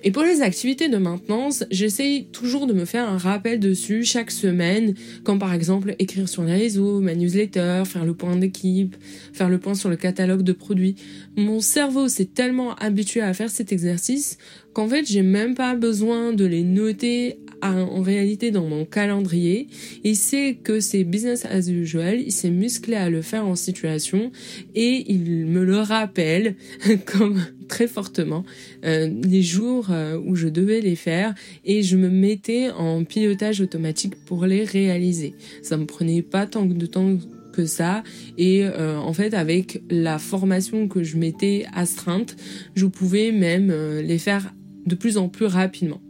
Et 0.09 0.11
pour 0.11 0.23
les 0.23 0.41
activités 0.41 0.89
de 0.89 0.97
maintenance, 0.97 1.65
j'essaye 1.71 2.29
toujours 2.29 2.67
de 2.67 2.73
me 2.73 2.87
faire 2.87 3.07
un 3.07 3.19
rappel 3.19 3.61
dessus 3.61 4.05
chaque 4.05 4.31
semaine, 4.31 4.95
comme 5.23 5.39
par 5.39 5.53
exemple 5.53 5.95
écrire 5.99 6.31
sur 6.31 6.45
les 6.45 6.55
réseaux, 6.55 7.01
ma 7.01 7.15
newsletter, 7.15 7.83
faire 7.85 8.07
le 8.07 8.15
point 8.15 8.35
d'équipe, 8.35 8.97
faire 9.35 9.51
le 9.51 9.59
point 9.59 9.75
sur 9.75 9.91
le 9.91 9.97
catalogue 9.97 10.41
de 10.41 10.55
produits. 10.55 10.95
Mon 11.37 11.61
cerveau 11.61 12.09
s'est 12.09 12.25
tellement 12.25 12.75
habitué 12.77 13.21
à 13.21 13.35
faire 13.35 13.51
cet 13.51 13.71
exercice 13.71 14.39
qu'en 14.73 14.89
fait 14.89 15.07
j'ai 15.07 15.21
même 15.21 15.55
pas 15.55 15.75
besoin 15.75 16.33
de 16.33 16.47
les 16.47 16.63
noter 16.63 17.41
en 17.61 18.01
réalité 18.01 18.51
dans 18.51 18.67
mon 18.67 18.87
calendrier. 18.87 19.67
Il 20.05 20.17
sait 20.17 20.59
que 20.63 20.81
c'est 20.81 21.05
business 21.05 21.45
as 21.45 21.69
usual, 21.69 22.23
il 22.23 22.33
s'est 22.33 22.49
musclé 22.49 22.95
à 22.97 23.11
le 23.11 23.21
faire 23.21 23.47
en 23.47 23.57
situation 23.57 24.33
et 24.75 25.05
il 25.13 25.45
me 25.49 25.65
le 25.65 25.81
rappelle 25.81 26.57
comme 27.05 27.43
très 27.69 27.87
fortement 27.87 28.45
euh, 28.85 29.09
les 29.23 29.43
jours 29.43 29.89
euh, 29.91 30.19
où 30.19 30.35
je 30.35 30.49
devais 30.49 30.81
les 30.81 30.97
faire 30.97 31.35
et 31.65 31.83
je 31.83 31.97
me 31.97 32.09
mettais 32.09 32.71
en 32.71 33.05
pilotage 33.05 33.61
automatique 33.61 34.15
pour 34.25 34.47
les 34.47 34.65
réaliser. 34.65 35.35
Ça 35.63 35.77
me 35.77 35.87
prenait 35.87 36.23
pas 36.23 36.47
tant 36.47 36.65
de 36.65 36.87
temps 36.87 37.17
que 37.53 37.67
ça 37.67 38.03
et 38.37 38.65
euh, 38.65 38.99
en 38.99 39.13
fait 39.13 39.35
avec 39.35 39.83
la 39.91 40.19
formation 40.19 40.89
que 40.89 41.03
je 41.03 41.17
m'étais 41.17 41.67
astreinte, 41.75 42.37
je 42.75 42.87
pouvais 42.87 43.31
même 43.31 43.73
les 44.01 44.19
faire 44.19 44.53
de 44.87 44.95
plus 44.95 45.19
en 45.19 45.29
plus 45.29 45.47
rapidement. 45.47 46.01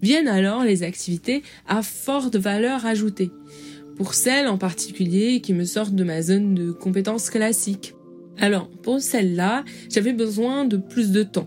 Viennent 0.00 0.28
alors 0.28 0.64
les 0.64 0.82
activités 0.82 1.42
à 1.68 1.82
forte 1.82 2.34
valeur 2.34 2.86
ajoutée, 2.86 3.30
pour 3.96 4.14
celles 4.14 4.48
en 4.48 4.58
particulier 4.58 5.40
qui 5.40 5.54
me 5.54 5.64
sortent 5.64 5.94
de 5.94 6.02
ma 6.02 6.22
zone 6.22 6.54
de 6.54 6.72
compétences 6.72 7.30
classiques. 7.30 7.94
Alors, 8.38 8.68
pour 8.82 9.00
celle-là, 9.00 9.64
j'avais 9.90 10.12
besoin 10.12 10.64
de 10.64 10.76
plus 10.76 11.12
de 11.12 11.22
temps. 11.22 11.46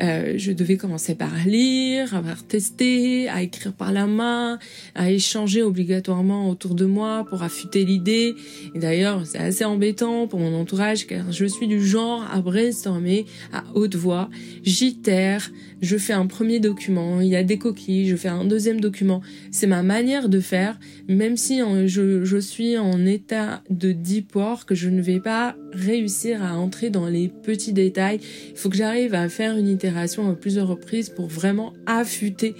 Euh, 0.00 0.34
je 0.36 0.52
devais 0.52 0.76
commencer 0.76 1.14
par 1.14 1.32
lire, 1.46 2.14
à 2.14 2.22
tester, 2.48 3.28
à 3.28 3.42
écrire 3.42 3.72
par 3.72 3.92
la 3.92 4.06
main, 4.06 4.58
à 4.94 5.10
échanger 5.10 5.62
obligatoirement 5.62 6.50
autour 6.50 6.74
de 6.74 6.84
moi 6.84 7.24
pour 7.28 7.42
affûter 7.42 7.84
l'idée. 7.84 8.34
Et 8.74 8.78
d'ailleurs, 8.78 9.24
c'est 9.24 9.38
assez 9.38 9.64
embêtant 9.64 10.26
pour 10.26 10.40
mon 10.40 10.54
entourage 10.54 11.06
car 11.06 11.30
je 11.30 11.44
suis 11.46 11.68
du 11.68 11.84
genre 11.84 12.24
à 12.32 12.40
brainstormer 12.40 13.26
à 13.52 13.64
haute 13.74 13.94
voix. 13.94 14.28
J'itère, 14.62 15.50
je 15.80 15.96
fais 15.96 16.12
un 16.12 16.26
premier 16.26 16.60
document, 16.60 17.20
il 17.20 17.28
y 17.28 17.36
a 17.36 17.44
des 17.44 17.58
coquilles, 17.58 18.08
je 18.08 18.16
fais 18.16 18.28
un 18.28 18.44
deuxième 18.44 18.80
document. 18.80 19.20
C'est 19.50 19.66
ma 19.66 19.82
manière 19.82 20.28
de 20.28 20.40
faire, 20.40 20.78
même 21.08 21.36
si 21.36 21.60
je, 21.86 22.24
je 22.24 22.36
suis 22.38 22.78
en 22.78 23.04
état 23.06 23.62
de 23.70 23.92
deep 23.92 24.34
work, 24.34 24.74
je 24.74 24.88
ne 24.88 25.02
vais 25.02 25.20
pas 25.20 25.56
réussir 25.74 26.42
à 26.42 26.56
entrer 26.56 26.90
dans 26.90 27.08
les 27.08 27.28
petits 27.28 27.72
détails. 27.72 28.20
Il 28.50 28.56
faut 28.56 28.70
que 28.70 28.76
j'arrive 28.76 29.14
à 29.14 29.28
faire 29.28 29.56
une 29.56 29.68
itération 29.68 30.30
à 30.30 30.34
plusieurs 30.34 30.68
reprises 30.68 31.08
pour 31.10 31.26
vraiment 31.26 31.72
affûter 31.86 32.54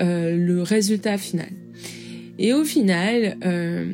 euh, 0.00 0.36
le 0.36 0.62
résultat 0.62 1.18
final. 1.18 1.50
Et 2.38 2.52
au 2.52 2.64
final, 2.64 3.36
euh, 3.44 3.92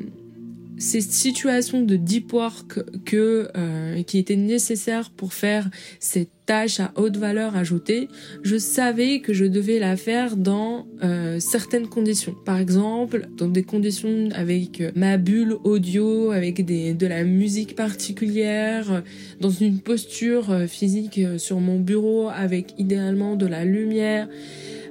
ces 0.81 1.03
situations 1.03 1.83
de 1.83 1.95
deep 1.95 2.33
work 2.33 2.81
que, 3.05 3.49
euh, 3.55 4.03
qui 4.03 4.19
étaient 4.19 4.35
nécessaires 4.35 5.11
pour 5.11 5.35
faire 5.35 5.69
cette 6.01 6.31
tâche 6.47 6.81
à 6.81 6.93
haute 6.97 7.19
valeur 7.19 7.55
ajoutée, 7.55 8.09
je 8.43 8.57
savais 8.57 9.21
que 9.21 9.35
je 9.35 9.45
devais 9.45 9.79
la 9.79 9.97
faire 9.97 10.37
dans 10.37 10.87
euh, 11.05 11.39
certaines 11.39 11.87
conditions. 11.87 12.35
Par 12.47 12.59
exemple, 12.59 13.29
dans 13.37 13.47
des 13.47 13.63
conditions 13.63 14.31
avec 14.35 14.83
ma 14.97 15.19
bulle 15.19 15.59
audio, 15.65 16.31
avec 16.31 16.65
des, 16.65 16.95
de 16.95 17.07
la 17.07 17.25
musique 17.25 17.77
particulière, 17.77 19.03
dans 19.39 19.51
une 19.51 19.81
posture 19.81 20.51
euh, 20.51 20.67
physique 20.67 21.21
sur 21.37 21.61
mon 21.61 21.79
bureau 21.79 22.31
avec 22.31 22.73
idéalement 22.79 23.37
de 23.37 23.47
la 23.47 23.67
lumière. 23.67 24.29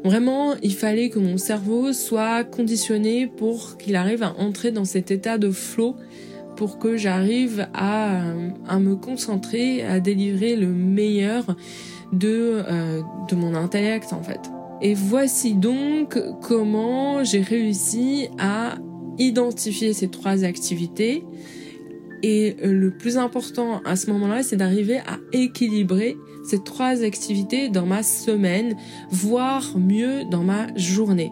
Vraiment, 0.04 0.54
il 0.64 0.74
fallait 0.74 1.10
que 1.10 1.20
mon 1.20 1.38
cerveau 1.38 1.94
soit 1.94 2.44
conditionné 2.44 3.28
pour 3.28 3.78
qu'il 3.78 3.96
arrive 3.96 4.24
à 4.24 4.34
entrer 4.38 4.72
dans 4.72 4.86
cet 4.86 5.12
état 5.12 5.38
de 5.38 5.52
flow 5.52 5.96
pour 6.56 6.78
que 6.78 6.98
j'arrive 6.98 7.68
à, 7.74 8.34
à, 8.68 8.80
me 8.80 8.96
concentrer, 8.96 9.84
à 9.84 10.00
délivrer 10.00 10.56
le 10.56 10.68
meilleur 10.68 11.56
de, 12.12 12.62
euh, 12.68 13.02
de 13.30 13.36
mon 13.36 13.56
intellect 13.56 14.12
en 14.14 14.24
fait. 14.24 14.42
Et 14.82 14.94
voici 14.94 15.54
donc 15.54 16.18
comment 16.42 17.24
j'ai 17.24 17.42
réussi 17.42 18.30
à 18.40 18.76
identifier 19.18 19.94
ces 19.94 20.10
trois 20.10 20.44
activités. 20.44 21.26
Et 22.24 22.58
le 22.62 22.92
plus 22.92 23.18
important 23.18 23.82
à 23.86 23.96
ce 23.96 24.12
moment-là, 24.12 24.44
c'est 24.44 24.58
d'arriver 24.58 24.98
à 24.98 25.20
équilibrer 25.32 26.18
ces 26.50 26.64
trois 26.64 27.04
activités 27.04 27.70
dans 27.70 27.86
ma 27.86 28.02
semaine, 28.02 28.76
voire 29.12 29.78
mieux 29.78 30.24
dans 30.26 30.44
ma 30.44 30.76
journée. 30.76 31.32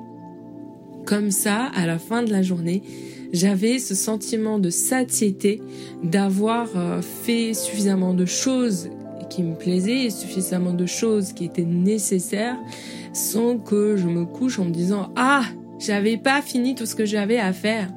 Comme 1.05 1.31
ça, 1.31 1.71
à 1.75 1.87
la 1.87 1.97
fin 1.97 2.21
de 2.21 2.31
la 2.31 2.43
journée, 2.43 2.83
j'avais 3.33 3.79
ce 3.79 3.95
sentiment 3.95 4.59
de 4.59 4.69
satiété 4.69 5.59
d'avoir 6.03 6.67
euh, 6.75 7.01
fait 7.01 7.53
suffisamment 7.53 8.13
de 8.13 8.25
choses 8.25 8.89
qui 9.29 9.41
me 9.41 9.55
plaisaient, 9.55 10.09
suffisamment 10.09 10.73
de 10.73 10.85
choses 10.85 11.33
qui 11.33 11.45
étaient 11.45 11.65
nécessaires, 11.65 12.57
sans 13.11 13.57
que 13.57 13.97
je 13.97 14.07
me 14.07 14.25
couche 14.25 14.59
en 14.59 14.65
me 14.65 14.71
disant 14.71 15.11
ah 15.15 15.43
j'avais 15.79 16.17
pas 16.17 16.41
fini 16.41 16.75
tout 16.75 16.85
ce 16.85 16.95
que 16.95 17.05
j'avais 17.05 17.39
à 17.39 17.53
faire. 17.53 17.89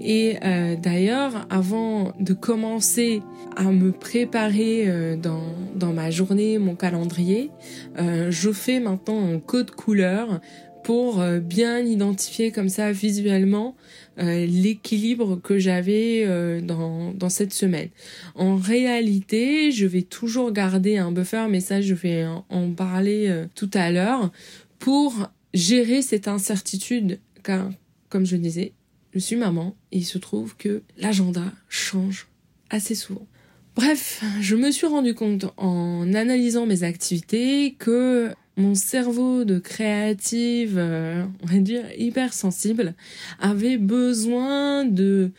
Et 0.00 0.36
euh, 0.44 0.76
d'ailleurs, 0.76 1.46
avant 1.50 2.12
de 2.20 2.32
commencer 2.32 3.22
à 3.56 3.64
me 3.64 3.92
préparer 3.92 4.84
euh, 4.86 5.16
dans, 5.16 5.42
dans 5.74 5.92
ma 5.92 6.10
journée, 6.10 6.58
mon 6.58 6.76
calendrier, 6.76 7.50
euh, 7.98 8.30
je 8.30 8.52
fais 8.52 8.80
maintenant 8.80 9.26
un 9.32 9.38
code 9.40 9.72
couleur 9.72 10.40
pour 10.88 11.20
euh, 11.20 11.38
bien 11.38 11.80
identifier 11.80 12.50
comme 12.50 12.70
ça 12.70 12.92
visuellement 12.92 13.76
euh, 14.18 14.46
l'équilibre 14.46 15.36
que 15.36 15.58
j'avais 15.58 16.24
euh, 16.26 16.62
dans, 16.62 17.12
dans 17.12 17.28
cette 17.28 17.52
semaine. 17.52 17.90
En 18.34 18.56
réalité, 18.56 19.70
je 19.70 19.86
vais 19.86 20.00
toujours 20.00 20.50
garder 20.50 20.96
un 20.96 21.12
buffer, 21.12 21.46
mais 21.50 21.60
ça 21.60 21.82
je 21.82 21.92
vais 21.92 22.24
en, 22.26 22.72
parler 22.72 23.44
tout 23.54 23.70
à 23.74 23.90
l'heure, 23.90 24.30
pour 24.78 25.28
gérer 25.52 26.00
cette 26.00 26.26
incertitude, 26.26 27.18
car 27.42 27.68
comme 28.08 28.24
je 28.24 28.36
disais, 28.36 28.72
je 29.18 29.24
suis 29.24 29.36
maman 29.36 29.74
il 29.90 30.04
se 30.04 30.16
trouve 30.16 30.56
que 30.56 30.82
l'agenda 30.96 31.42
change 31.68 32.28
assez 32.70 32.94
souvent. 32.94 33.26
Bref, 33.74 34.22
je 34.40 34.54
me 34.54 34.70
suis 34.70 34.86
rendu 34.86 35.14
compte 35.14 35.46
en 35.56 36.12
analysant 36.14 36.66
mes 36.66 36.84
activités 36.84 37.74
que 37.80 38.30
mon 38.56 38.76
cerveau 38.76 39.44
de 39.44 39.58
créative, 39.58 40.76
euh, 40.78 41.24
on 41.42 41.46
va 41.46 41.58
dire 41.58 41.84
hyper 41.96 42.32
sensible, 42.32 42.94
avait 43.40 43.76
besoin 43.76 44.84
de 44.84 45.32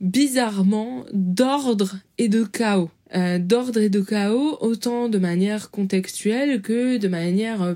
bizarrement 0.00 1.04
d'ordre 1.12 1.96
et 2.18 2.28
de 2.28 2.44
chaos. 2.44 2.90
Euh, 3.16 3.38
d'ordre 3.38 3.80
et 3.80 3.90
de 3.90 4.00
chaos 4.00 4.58
autant 4.60 5.08
de 5.08 5.18
manière 5.18 5.70
contextuelle 5.70 6.62
que 6.62 6.98
de 6.98 7.08
manière 7.08 7.62
euh, 7.62 7.74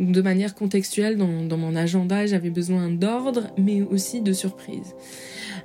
de 0.00 0.22
manière 0.22 0.54
contextuelle 0.54 1.16
dans, 1.16 1.44
dans 1.44 1.56
mon 1.56 1.76
agenda, 1.76 2.26
j'avais 2.26 2.50
besoin 2.50 2.90
d'ordre, 2.90 3.48
mais 3.56 3.82
aussi 3.82 4.20
de 4.20 4.32
surprise. 4.32 4.94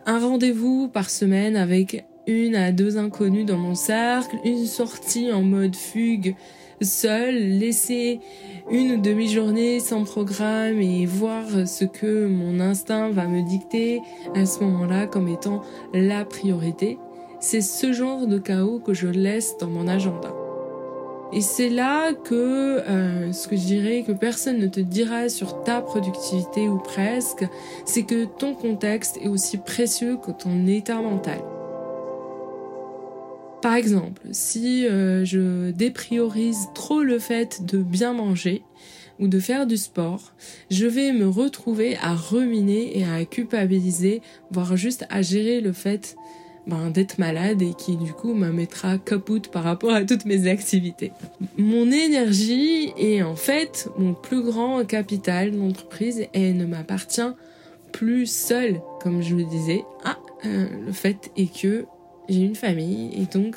Un 0.05 0.19
rendez-vous 0.19 0.87
par 0.87 1.09
semaine 1.09 1.55
avec 1.55 2.05
une 2.27 2.55
à 2.55 2.71
deux 2.71 2.97
inconnus 2.97 3.45
dans 3.45 3.57
mon 3.57 3.75
cercle, 3.75 4.37
une 4.45 4.65
sortie 4.65 5.31
en 5.31 5.43
mode 5.43 5.75
fugue 5.75 6.35
seule, 6.83 7.35
laisser 7.35 8.19
une 8.71 9.01
demi-journée 9.01 9.79
sans 9.79 10.03
programme 10.03 10.81
et 10.81 11.05
voir 11.05 11.45
ce 11.67 11.85
que 11.85 12.27
mon 12.27 12.59
instinct 12.59 13.09
va 13.11 13.27
me 13.27 13.41
dicter 13.47 14.01
à 14.35 14.45
ce 14.45 14.63
moment-là 14.63 15.07
comme 15.07 15.27
étant 15.27 15.61
la 15.93 16.25
priorité. 16.25 16.97
C'est 17.39 17.61
ce 17.61 17.91
genre 17.91 18.27
de 18.27 18.37
chaos 18.37 18.79
que 18.79 18.93
je 18.93 19.07
laisse 19.07 19.57
dans 19.59 19.69
mon 19.69 19.87
agenda. 19.87 20.42
Et 21.35 21.41
c'est 21.41 21.69
là 21.69 22.13
que 22.13 22.33
euh, 22.87 23.33
ce 23.33 23.47
que 23.47 23.55
je 23.55 23.63
dirais 23.63 24.03
que 24.05 24.11
personne 24.11 24.59
ne 24.59 24.67
te 24.67 24.79
dira 24.79 25.29
sur 25.29 25.63
ta 25.63 25.81
productivité 25.81 26.69
ou 26.69 26.77
presque, 26.77 27.45
c'est 27.85 28.03
que 28.03 28.25
ton 28.25 28.53
contexte 28.53 29.17
est 29.17 29.27
aussi 29.27 29.57
précieux 29.57 30.17
que 30.23 30.29
ton 30.29 30.67
état 30.67 31.01
mental. 31.01 31.39
Par 33.63 33.73
exemple, 33.73 34.21
si 34.31 34.85
euh, 34.85 35.25
je 35.25 35.71
dépriorise 35.71 36.67
trop 36.75 37.01
le 37.01 37.17
fait 37.17 37.65
de 37.65 37.79
bien 37.79 38.13
manger 38.13 38.61
ou 39.19 39.27
de 39.27 39.39
faire 39.39 39.65
du 39.65 39.77
sport, 39.77 40.33
je 40.69 40.85
vais 40.85 41.13
me 41.13 41.27
retrouver 41.27 41.97
à 41.97 42.13
ruminer 42.13 42.99
et 42.99 43.05
à 43.05 43.25
culpabiliser, 43.25 44.21
voire 44.51 44.77
juste 44.77 45.07
à 45.09 45.23
gérer 45.23 45.61
le 45.61 45.71
fait 45.71 46.15
ben, 46.67 46.89
d'être 46.89 47.17
malade 47.17 47.61
et 47.61 47.73
qui 47.73 47.97
du 47.97 48.13
coup 48.13 48.33
me 48.33 48.51
mettra 48.51 48.97
capote 48.97 49.49
par 49.49 49.63
rapport 49.63 49.91
à 49.91 50.03
toutes 50.03 50.25
mes 50.25 50.47
activités. 50.47 51.11
Mon 51.57 51.91
énergie 51.91 52.93
est 52.97 53.21
en 53.21 53.35
fait 53.35 53.89
mon 53.97 54.13
plus 54.13 54.41
grand 54.41 54.85
capital 54.85 55.51
d'entreprise 55.51 56.21
et 56.21 56.29
elle 56.33 56.57
ne 56.57 56.65
m'appartient 56.65 57.21
plus 57.91 58.25
seule, 58.25 58.81
comme 59.01 59.21
je 59.21 59.35
le 59.35 59.43
disais. 59.43 59.83
Ah, 60.05 60.17
euh, 60.45 60.67
le 60.85 60.91
fait 60.91 61.31
est 61.37 61.53
que 61.53 61.85
j'ai 62.29 62.41
une 62.41 62.55
famille 62.55 63.11
et 63.13 63.25
donc 63.25 63.55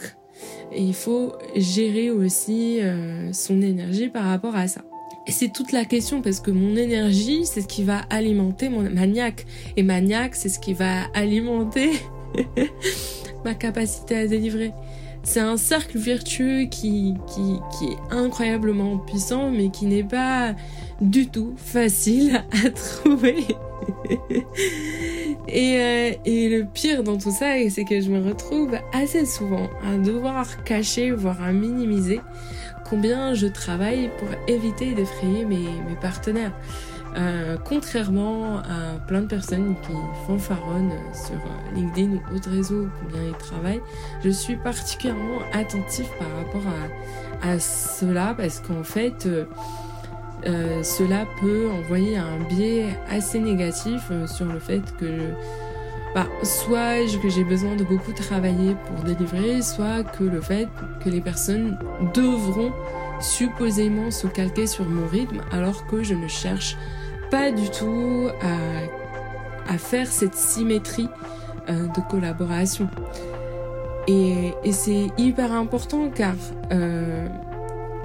il 0.76 0.94
faut 0.94 1.32
gérer 1.54 2.10
aussi 2.10 2.80
euh, 2.80 3.32
son 3.32 3.62
énergie 3.62 4.08
par 4.08 4.24
rapport 4.24 4.56
à 4.56 4.68
ça. 4.68 4.82
Et 5.28 5.32
c'est 5.32 5.52
toute 5.52 5.72
la 5.72 5.84
question 5.84 6.22
parce 6.22 6.40
que 6.40 6.50
mon 6.50 6.76
énergie, 6.76 7.46
c'est 7.46 7.60
ce 7.60 7.66
qui 7.66 7.82
va 7.82 7.98
alimenter 8.10 8.68
mon 8.68 8.82
maniaque. 8.82 9.44
Et 9.76 9.82
maniaque, 9.82 10.36
c'est 10.36 10.48
ce 10.48 10.60
qui 10.60 10.72
va 10.72 11.04
alimenter 11.14 11.92
ma 13.44 13.54
capacité 13.54 14.16
à 14.16 14.26
délivrer. 14.26 14.72
C'est 15.22 15.40
un 15.40 15.56
cercle 15.56 15.98
vertueux 15.98 16.66
qui, 16.70 17.16
est 17.38 18.14
incroyablement 18.14 18.98
puissant, 18.98 19.50
mais 19.50 19.70
qui 19.70 19.86
n'est 19.86 20.04
pas 20.04 20.54
du 21.00 21.28
tout 21.28 21.54
facile 21.56 22.44
à 22.64 22.70
trouver. 22.70 23.44
et, 25.48 25.80
euh, 25.80 26.12
et, 26.24 26.48
le 26.48 26.64
pire 26.64 27.02
dans 27.02 27.18
tout 27.18 27.32
ça, 27.32 27.54
c'est 27.70 27.84
que 27.84 28.00
je 28.00 28.08
me 28.10 28.24
retrouve 28.24 28.76
assez 28.92 29.26
souvent 29.26 29.68
à 29.84 29.96
devoir 29.96 30.62
cacher, 30.62 31.10
voire 31.10 31.42
à 31.42 31.52
minimiser 31.52 32.20
combien 32.88 33.34
je 33.34 33.48
travaille 33.48 34.10
pour 34.18 34.28
éviter 34.46 34.94
d'effrayer 34.94 35.44
mes 35.44 35.66
partenaires. 36.00 36.52
Euh, 37.16 37.56
contrairement 37.64 38.58
à 38.58 38.98
plein 39.06 39.22
de 39.22 39.26
personnes 39.26 39.74
qui 39.82 39.92
fanfaronnent 40.26 40.92
sur 41.14 41.40
LinkedIn 41.74 42.10
ou 42.12 42.36
autres 42.36 42.50
réseaux 42.50 42.88
combien 43.00 43.28
ils 43.28 43.38
travaillent, 43.38 43.82
je 44.22 44.30
suis 44.30 44.56
particulièrement 44.56 45.38
attentif 45.52 46.10
par 46.18 46.28
rapport 46.36 46.62
à, 47.42 47.58
cela 47.58 48.34
parce 48.36 48.60
qu'en 48.60 48.82
fait, 48.82 49.26
euh, 49.26 49.44
euh, 50.46 50.82
cela 50.82 51.26
peut 51.40 51.68
envoyer 51.70 52.16
un 52.18 52.38
biais 52.48 52.96
assez 53.10 53.38
négatif 53.38 54.02
euh, 54.10 54.26
sur 54.26 54.46
le 54.46 54.58
fait 54.58 54.82
que 54.98 55.30
bah, 56.14 56.26
soit 56.42 57.04
que 57.20 57.28
j'ai 57.28 57.44
besoin 57.44 57.76
de 57.76 57.84
beaucoup 57.84 58.12
travailler 58.12 58.76
pour 58.86 59.04
délivrer, 59.04 59.62
soit 59.62 60.02
que 60.02 60.24
le 60.24 60.40
fait 60.40 60.68
que 61.04 61.10
les 61.10 61.20
personnes 61.20 61.78
devront 62.14 62.72
supposément 63.20 64.10
se 64.10 64.26
calquer 64.26 64.66
sur 64.66 64.88
mon 64.88 65.06
rythme 65.06 65.40
alors 65.50 65.86
que 65.86 66.02
je 66.02 66.14
ne 66.14 66.28
cherche 66.28 66.76
pas 67.30 67.50
du 67.50 67.70
tout 67.70 68.28
à, 69.68 69.78
faire 69.78 70.06
cette 70.06 70.34
symétrie 70.34 71.08
euh, 71.68 71.86
de 71.88 72.00
collaboration. 72.08 72.88
Et, 74.08 74.54
c'est 74.70 75.08
hyper 75.18 75.52
important 75.52 76.08
car 76.14 76.34
euh, 76.72 77.26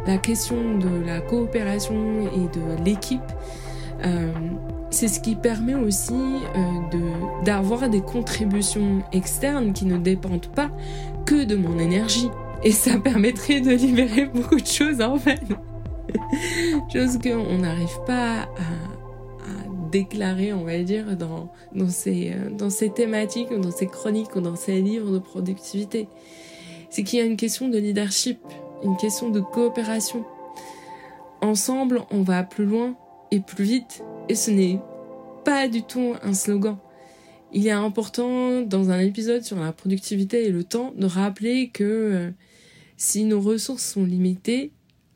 la 0.08 0.17
question 0.17 0.78
de 0.80 1.06
la 1.06 1.21
coopération 1.21 2.28
et 2.36 2.58
de 2.58 2.84
l'équipe, 2.84 3.21
euh, 4.04 4.32
c'est 4.89 5.08
ce 5.08 5.19
qui 5.19 5.36
permet 5.36 5.76
aussi 5.76 6.41
d'avoir 7.45 7.88
des 7.88 8.02
contributions 8.02 9.04
externes 9.13 9.74
qui 9.74 9.86
ne 9.86 9.97
dépendent 9.97 10.47
pas 10.47 10.69
que 11.26 11.45
de 11.45 11.56
mon 11.56 11.80
énergie. 11.80 12.30
Et 12.63 12.71
ça 12.71 12.97
permettrait 13.00 13.62
de 13.62 13.71
libérer 13.71 14.26
beaucoup 14.26 14.60
de 14.60 14.67
choses 14.67 15.02
en 15.02 15.17
fait. 15.17 15.41
Chose 16.93 17.17
qu'on 17.17 17.60
n'arrive 17.60 18.00
pas 18.06 18.41
à, 18.41 18.47
déclarer, 19.91 20.54
on 20.54 20.63
va 20.63 20.78
dire, 20.84 21.17
dans, 21.17 21.50
ces, 21.89 22.34
dans 22.58 22.69
ces 22.69 22.89
thématiques, 22.91 23.52
dans 23.52 23.71
ces 23.71 23.88
chroniques 23.88 24.34
ou 24.38 24.39
dans 24.39 24.56
ces 24.56 24.82
livres 24.82 25.12
de 25.12 25.19
productivité. 25.19 26.08
C'est 26.89 27.04
qu'il 27.04 27.19
y 27.19 27.21
a 27.21 27.26
une 27.26 27.36
question 27.36 27.67
de 27.67 27.78
leadership 27.78 28.39
une 28.84 28.97
question 28.97 29.30
de 29.30 29.39
coopération. 29.39 30.26
Ensemble, 31.41 32.04
on 32.12 32.21
va 32.21 32.43
plus 32.43 32.65
loin 32.65 32.95
et 33.32 33.39
plus 33.39 33.63
vite, 33.63 34.04
et 34.30 34.36
ce 34.36 34.52
n'est 34.52 34.80
pas 35.43 35.67
du 35.67 35.84
tout 35.84 36.13
un 36.21 36.34
slogan. 36.34 36.78
Il 37.54 37.67
est 37.67 37.71
important 37.71 38.62
dans 38.62 38.91
un 38.91 39.00
épisode 39.00 39.43
sur 39.43 39.60
la 39.60 39.74
productivité 39.74 40.45
et 40.45 40.52
le 40.52 40.63
temps 40.63 40.93
de 40.95 41.06
rappeler 41.06 41.69
que 41.69 41.84
euh, 41.84 42.32
si 43.02 43.24
nos 43.24 43.42
ressources 43.42 43.84
sont 43.84 44.06
limitées 44.06 44.70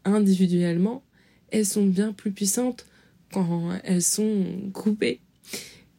individuellement, 0.05 1.03
elles 1.51 1.67
sont 1.67 1.85
bien 1.85 2.13
plus 2.13 2.31
puissantes 2.31 2.87
quand 3.31 3.69
elles 3.83 4.01
sont 4.01 4.43
groupées. 4.73 5.19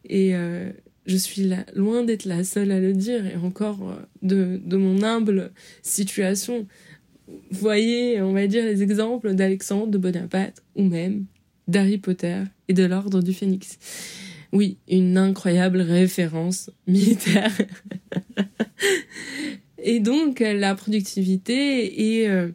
Et 0.03 0.35
euh, 0.35 0.69
je 1.05 1.15
suis 1.15 1.49
loin 1.75 2.03
d'être 2.03 2.25
la 2.25 2.43
seule 2.43 2.73
à 2.73 2.81
le 2.81 2.91
dire, 2.91 3.25
et 3.25 3.37
encore 3.37 3.89
euh, 3.89 3.95
de, 4.21 4.59
de 4.65 4.75
mon 4.75 5.01
humble 5.01 5.53
situation 5.81 6.67
voyez, 7.51 8.21
on 8.21 8.33
va 8.33 8.47
dire, 8.47 8.65
les 8.65 8.83
exemples 8.83 9.33
d'Alexandre 9.33 9.87
de 9.87 9.97
Bonaparte 9.97 10.61
ou 10.75 10.83
même 10.83 11.23
d'Harry 11.69 11.99
Potter 11.99 12.43
et 12.67 12.73
de 12.73 12.83
l'Ordre 12.83 13.21
du 13.21 13.31
Phénix. 13.31 13.79
Oui, 14.51 14.77
une 14.89 15.17
incroyable 15.17 15.79
référence 15.79 16.69
militaire. 16.85 17.57
et 19.89 20.01
donc, 20.01 20.41
la 20.41 20.75
productivité 20.75 22.19
est 22.21 22.27
euh, 22.27 22.49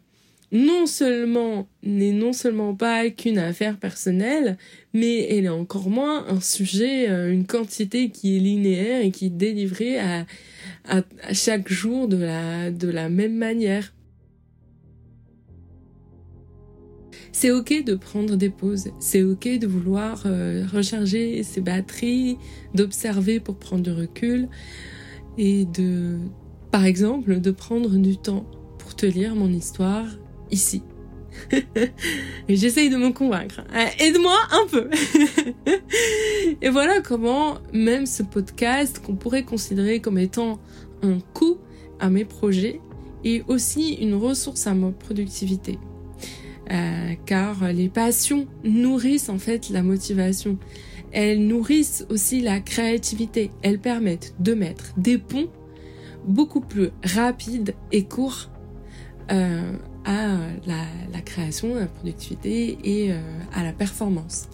non 0.52 0.84
seulement 0.84 1.66
n'est 1.82 2.12
non 2.12 2.34
seulement 2.34 2.74
pas 2.74 3.08
qu'une 3.08 3.38
affaire 3.38 3.78
personnelle, 3.78 4.58
mais 4.92 5.22
elle 5.30 5.46
est 5.46 5.48
encore 5.48 5.88
moins 5.88 6.28
un 6.28 6.42
sujet, 6.42 7.08
euh, 7.08 7.32
une 7.32 7.46
quantité 7.46 8.10
qui 8.10 8.36
est 8.36 8.38
linéaire 8.38 9.00
et 9.00 9.10
qui 9.10 9.26
est 9.26 9.30
délivrée 9.30 9.98
à, 9.98 10.26
chaque 11.32 11.72
jour 11.72 12.06
de 12.06 12.18
la, 12.18 12.70
de 12.70 12.88
la 12.88 13.08
même 13.08 13.36
manière. 13.36 13.94
C'est 17.32 17.50
ok 17.50 17.82
de 17.82 17.94
prendre 17.94 18.36
des 18.36 18.50
pauses, 18.50 18.90
c'est 19.00 19.22
ok 19.22 19.58
de 19.58 19.66
vouloir 19.66 20.24
euh, 20.26 20.66
recharger 20.70 21.42
ses 21.44 21.62
batteries, 21.62 22.36
d'observer 22.74 23.40
pour 23.40 23.56
prendre 23.56 23.84
du 23.84 23.90
recul 23.90 24.50
et 25.38 25.64
de, 25.64 26.18
par 26.72 26.86
exemple, 26.86 27.38
de 27.38 27.50
prendre 27.50 27.90
du 27.90 28.16
temps 28.16 28.46
pour 28.78 28.96
te 28.96 29.04
lire 29.04 29.36
mon 29.36 29.52
histoire 29.52 30.06
ici. 30.50 30.82
j'essaye 32.48 32.88
de 32.88 32.96
me 32.96 33.10
convaincre. 33.10 33.60
Euh, 33.74 33.86
aide-moi 33.98 34.36
un 34.50 34.66
peu. 34.66 34.88
et 36.62 36.70
voilà 36.70 37.02
comment 37.02 37.58
même 37.74 38.06
ce 38.06 38.22
podcast 38.22 39.00
qu'on 39.04 39.16
pourrait 39.16 39.44
considérer 39.44 40.00
comme 40.00 40.16
étant 40.16 40.58
un 41.02 41.18
coût 41.34 41.58
à 42.00 42.08
mes 42.08 42.24
projets 42.24 42.80
est 43.22 43.44
aussi 43.48 43.92
une 43.94 44.14
ressource 44.14 44.66
à 44.66 44.72
ma 44.72 44.92
productivité. 44.92 45.78
Euh, 46.70 47.12
car 47.26 47.70
les 47.70 47.90
passions 47.90 48.46
nourrissent 48.64 49.28
en 49.28 49.38
fait 49.38 49.68
la 49.68 49.82
motivation. 49.82 50.56
Elles 51.12 51.46
nourrissent 51.46 52.06
aussi 52.08 52.40
la 52.40 52.60
créativité. 52.60 53.50
Elles 53.60 53.78
permettent 53.78 54.34
de 54.40 54.54
mettre 54.54 54.94
des 54.96 55.18
ponts 55.18 55.50
beaucoup 56.26 56.60
plus 56.60 56.90
rapides 57.04 57.74
et 57.90 58.04
courts 58.04 58.50
euh, 59.30 59.72
à 60.04 60.36
la, 60.66 60.84
la, 61.12 61.20
création, 61.20 61.76
à 61.76 61.80
la 61.80 61.86
productivité 61.86 62.78
et 62.84 63.12
euh, 63.12 63.18
à 63.54 63.62
la 63.62 63.72
performance. 63.72 64.48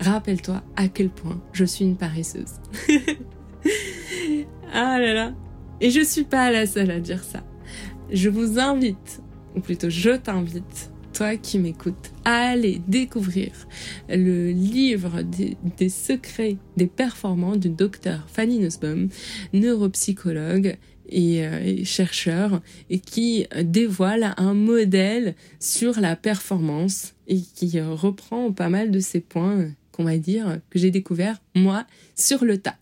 Rappelle-toi 0.00 0.62
à 0.76 0.88
quel 0.88 1.10
point 1.10 1.40
je 1.52 1.64
suis 1.64 1.84
une 1.84 1.96
paresseuse. 1.96 2.54
ah 4.72 4.98
là 4.98 5.12
là. 5.12 5.34
Et 5.80 5.90
je 5.90 6.00
suis 6.00 6.24
pas 6.24 6.50
la 6.50 6.66
seule 6.66 6.90
à 6.90 7.00
dire 7.00 7.22
ça. 7.22 7.42
Je 8.10 8.28
vous 8.28 8.58
invite, 8.58 9.22
ou 9.56 9.60
plutôt 9.60 9.90
je 9.90 10.10
t'invite, 10.10 10.91
qui 11.40 11.58
m'écoutes, 11.58 12.10
allez 12.24 12.80
découvrir 12.88 13.52
le 14.08 14.50
livre 14.50 15.22
des, 15.22 15.88
secrets 15.88 16.56
des 16.76 16.86
performants 16.86 17.56
du 17.56 17.68
docteur 17.68 18.26
Fanny 18.28 18.58
Nussbaum, 18.58 19.08
neuropsychologue 19.52 20.76
et, 21.08 21.46
euh, 21.46 21.60
et, 21.64 21.84
chercheur, 21.84 22.60
et 22.90 22.98
qui 22.98 23.46
dévoile 23.62 24.34
un 24.36 24.54
modèle 24.54 25.34
sur 25.60 26.00
la 26.00 26.16
performance 26.16 27.14
et 27.28 27.40
qui 27.40 27.80
reprend 27.80 28.52
pas 28.52 28.68
mal 28.68 28.90
de 28.90 29.00
ces 29.00 29.20
points 29.20 29.68
qu'on 29.92 30.04
va 30.04 30.18
dire 30.18 30.60
que 30.70 30.78
j'ai 30.78 30.90
découvert 30.90 31.40
moi 31.54 31.86
sur 32.16 32.44
le 32.44 32.58
tas. 32.58 32.76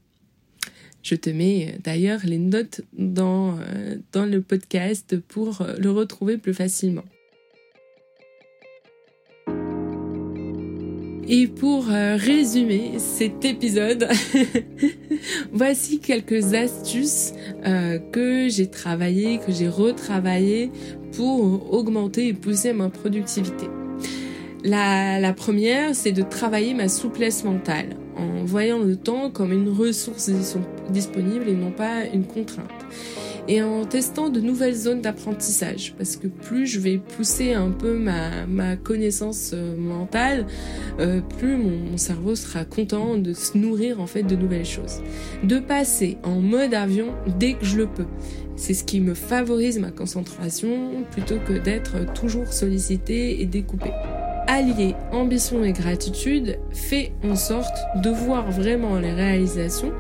Je 1.02 1.14
te 1.14 1.30
mets 1.30 1.78
d'ailleurs 1.82 2.20
les 2.24 2.38
notes 2.38 2.82
dans, 2.92 3.58
euh, 3.58 3.96
dans 4.12 4.26
le 4.26 4.40
podcast 4.40 5.18
pour 5.18 5.66
le 5.78 5.90
retrouver 5.90 6.38
plus 6.38 6.54
facilement. 6.54 7.04
Et 11.28 11.46
pour 11.46 11.86
euh, 11.90 12.16
résumer 12.16 12.92
cet 12.98 13.44
épisode, 13.44 14.08
voici 15.52 16.00
quelques 16.00 16.54
astuces 16.54 17.32
euh, 17.66 17.98
que 17.98 18.48
j'ai 18.48 18.68
travaillées, 18.68 19.38
que 19.38 19.52
j'ai 19.52 19.68
retravaillées 19.68 20.70
pour 21.12 21.72
augmenter 21.72 22.28
et 22.28 22.32
pousser 22.32 22.72
ma 22.72 22.88
productivité. 22.88 23.66
La, 24.64 25.20
la 25.20 25.32
première, 25.32 25.94
c'est 25.94 26.12
de 26.12 26.22
travailler 26.22 26.74
ma 26.74 26.88
souplesse 26.88 27.44
mentale 27.44 27.96
en 28.16 28.44
voyant 28.44 28.78
le 28.78 28.96
temps 28.96 29.30
comme 29.30 29.52
une 29.52 29.68
ressource 29.68 30.30
disponible 30.90 31.48
et 31.48 31.54
non 31.54 31.70
pas 31.70 32.04
une 32.12 32.24
contrainte. 32.24 32.70
Et 33.50 33.62
en 33.62 33.84
testant 33.84 34.28
de 34.28 34.40
nouvelles 34.40 34.76
zones 34.76 35.02
d'apprentissage. 35.02 35.92
Parce 35.98 36.16
que 36.16 36.28
plus 36.28 36.68
je 36.68 36.78
vais 36.78 36.98
pousser 36.98 37.52
un 37.52 37.70
peu 37.70 37.98
ma, 37.98 38.76
connaissance 38.76 39.50
euh, 39.52 39.76
mentale, 39.76 40.46
euh, 41.00 41.20
plus 41.20 41.56
mon, 41.56 41.96
cerveau 41.96 42.36
sera 42.36 42.64
content 42.64 43.18
de 43.18 43.32
se 43.32 43.58
nourrir 43.58 44.00
en 44.00 44.06
fait 44.06 44.22
de 44.22 44.36
nouvelles 44.36 44.64
choses. 44.64 45.02
De 45.42 45.58
passer 45.58 46.16
en 46.22 46.40
mode 46.40 46.74
avion 46.74 47.12
dès 47.38 47.54
que 47.54 47.64
je 47.64 47.76
le 47.76 47.86
peux. 47.86 48.06
C'est 48.54 48.74
ce 48.74 48.84
qui 48.84 49.00
me 49.00 49.14
favorise 49.14 49.80
ma 49.80 49.90
concentration 49.90 51.04
plutôt 51.10 51.38
que 51.44 51.54
d'être 51.54 52.12
toujours 52.14 52.52
sollicité 52.52 53.42
et 53.42 53.46
découpé 53.46 53.90
allier 54.46 54.94
ambition 55.12 55.64
et 55.64 55.72
gratitude 55.72 56.58
fait 56.72 57.12
en 57.24 57.36
sorte 57.36 57.76
de 58.02 58.10
voir 58.10 58.50
vraiment 58.50 58.98
les 58.98 59.12
réalisations 59.12 59.92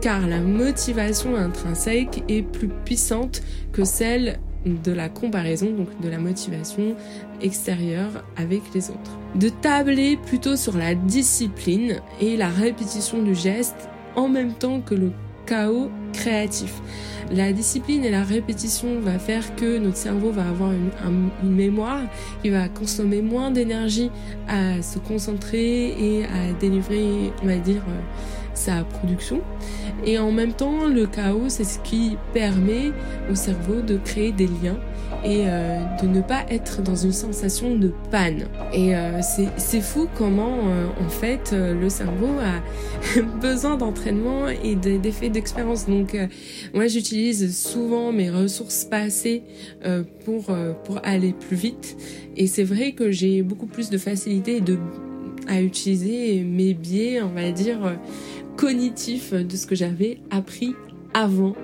car 0.00 0.26
la 0.26 0.40
motivation 0.40 1.36
intrinsèque 1.36 2.22
est 2.28 2.42
plus 2.42 2.68
puissante 2.68 3.42
que 3.72 3.84
celle 3.84 4.38
de 4.66 4.92
la 4.92 5.08
comparaison, 5.08 5.70
donc 5.70 5.88
de 6.00 6.08
la 6.08 6.18
motivation 6.18 6.96
extérieure 7.40 8.24
avec 8.36 8.62
les 8.74 8.90
autres. 8.90 9.18
De 9.36 9.48
tabler 9.48 10.16
plutôt 10.16 10.56
sur 10.56 10.76
la 10.76 10.94
discipline 10.94 12.00
et 12.20 12.36
la 12.36 12.48
répétition 12.48 13.22
du 13.22 13.34
geste 13.34 13.88
en 14.16 14.28
même 14.28 14.54
temps 14.54 14.80
que 14.80 14.94
le 14.94 15.12
chaos 15.46 15.90
créatif. 16.12 16.80
La 17.30 17.52
discipline 17.52 18.04
et 18.04 18.10
la 18.10 18.22
répétition 18.22 19.00
va 19.00 19.18
faire 19.18 19.56
que 19.56 19.78
notre 19.78 19.96
cerveau 19.96 20.30
va 20.30 20.48
avoir 20.48 20.70
une, 20.72 21.30
mémoire 21.42 22.00
qui 22.42 22.50
va 22.50 22.68
consommer 22.68 23.20
moins 23.20 23.50
d'énergie 23.50 24.10
à 24.48 24.80
se 24.82 24.98
concentrer 24.98 25.88
et 25.98 26.24
à 26.24 26.52
délivrer, 26.60 27.32
on 27.42 27.46
va 27.46 27.56
dire, 27.56 27.82
euh, 27.88 28.00
sa 28.54 28.84
production. 28.84 29.40
Et 30.04 30.18
en 30.18 30.30
même 30.30 30.52
temps, 30.52 30.86
le 30.86 31.06
chaos, 31.06 31.48
c'est 31.48 31.64
ce 31.64 31.78
qui 31.80 32.16
permet 32.32 32.92
au 33.30 33.34
cerveau 33.34 33.80
de 33.82 33.96
créer 33.96 34.32
des 34.32 34.46
liens 34.46 34.78
et 35.26 35.46
euh, 35.48 35.80
de 36.00 36.06
ne 36.06 36.20
pas 36.20 36.46
être 36.48 36.82
dans 36.82 36.94
une 36.94 37.12
sensation 37.12 37.74
de 37.76 37.92
panne. 38.12 38.44
Et 38.72 38.94
euh, 38.94 39.20
c'est 39.56 39.80
fou 39.80 40.06
comment, 40.16 40.68
euh, 40.68 40.86
en 41.04 41.08
fait, 41.08 41.52
le 41.52 41.88
cerveau 41.88 42.28
a 42.38 43.20
besoin 43.40 43.76
d'entraînement 43.76 44.48
et 44.48 44.76
d'effets 44.76 45.28
d'expérience. 45.28 45.86
Donc, 45.88 46.16
moi, 46.72 46.86
j'utilise 46.86 47.56
souvent 47.58 48.12
mes 48.12 48.30
ressources 48.30 48.84
passées 48.84 49.42
pour, 50.24 50.56
pour 50.84 51.00
aller 51.02 51.32
plus 51.32 51.56
vite. 51.56 51.96
Et 52.36 52.46
c'est 52.46 52.64
vrai 52.64 52.92
que 52.92 53.10
j'ai 53.10 53.42
beaucoup 53.42 53.66
plus 53.66 53.90
de 53.90 53.98
facilité 53.98 54.60
de, 54.60 54.78
à 55.48 55.60
utiliser 55.60 56.44
mes 56.44 56.74
biais, 56.74 57.20
on 57.22 57.34
va 57.34 57.50
dire, 57.50 57.98
cognitif 58.56 59.32
de 59.32 59.56
ce 59.56 59.66
que 59.66 59.74
j'avais 59.74 60.18
appris 60.30 60.74
avant 61.14 61.54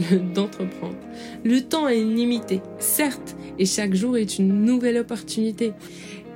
d'entreprendre. 0.34 0.96
Le 1.44 1.60
temps 1.60 1.88
est 1.88 2.02
limité, 2.02 2.60
certes, 2.78 3.36
et 3.58 3.66
chaque 3.66 3.94
jour 3.94 4.16
est 4.16 4.38
une 4.38 4.64
nouvelle 4.64 4.98
opportunité. 4.98 5.72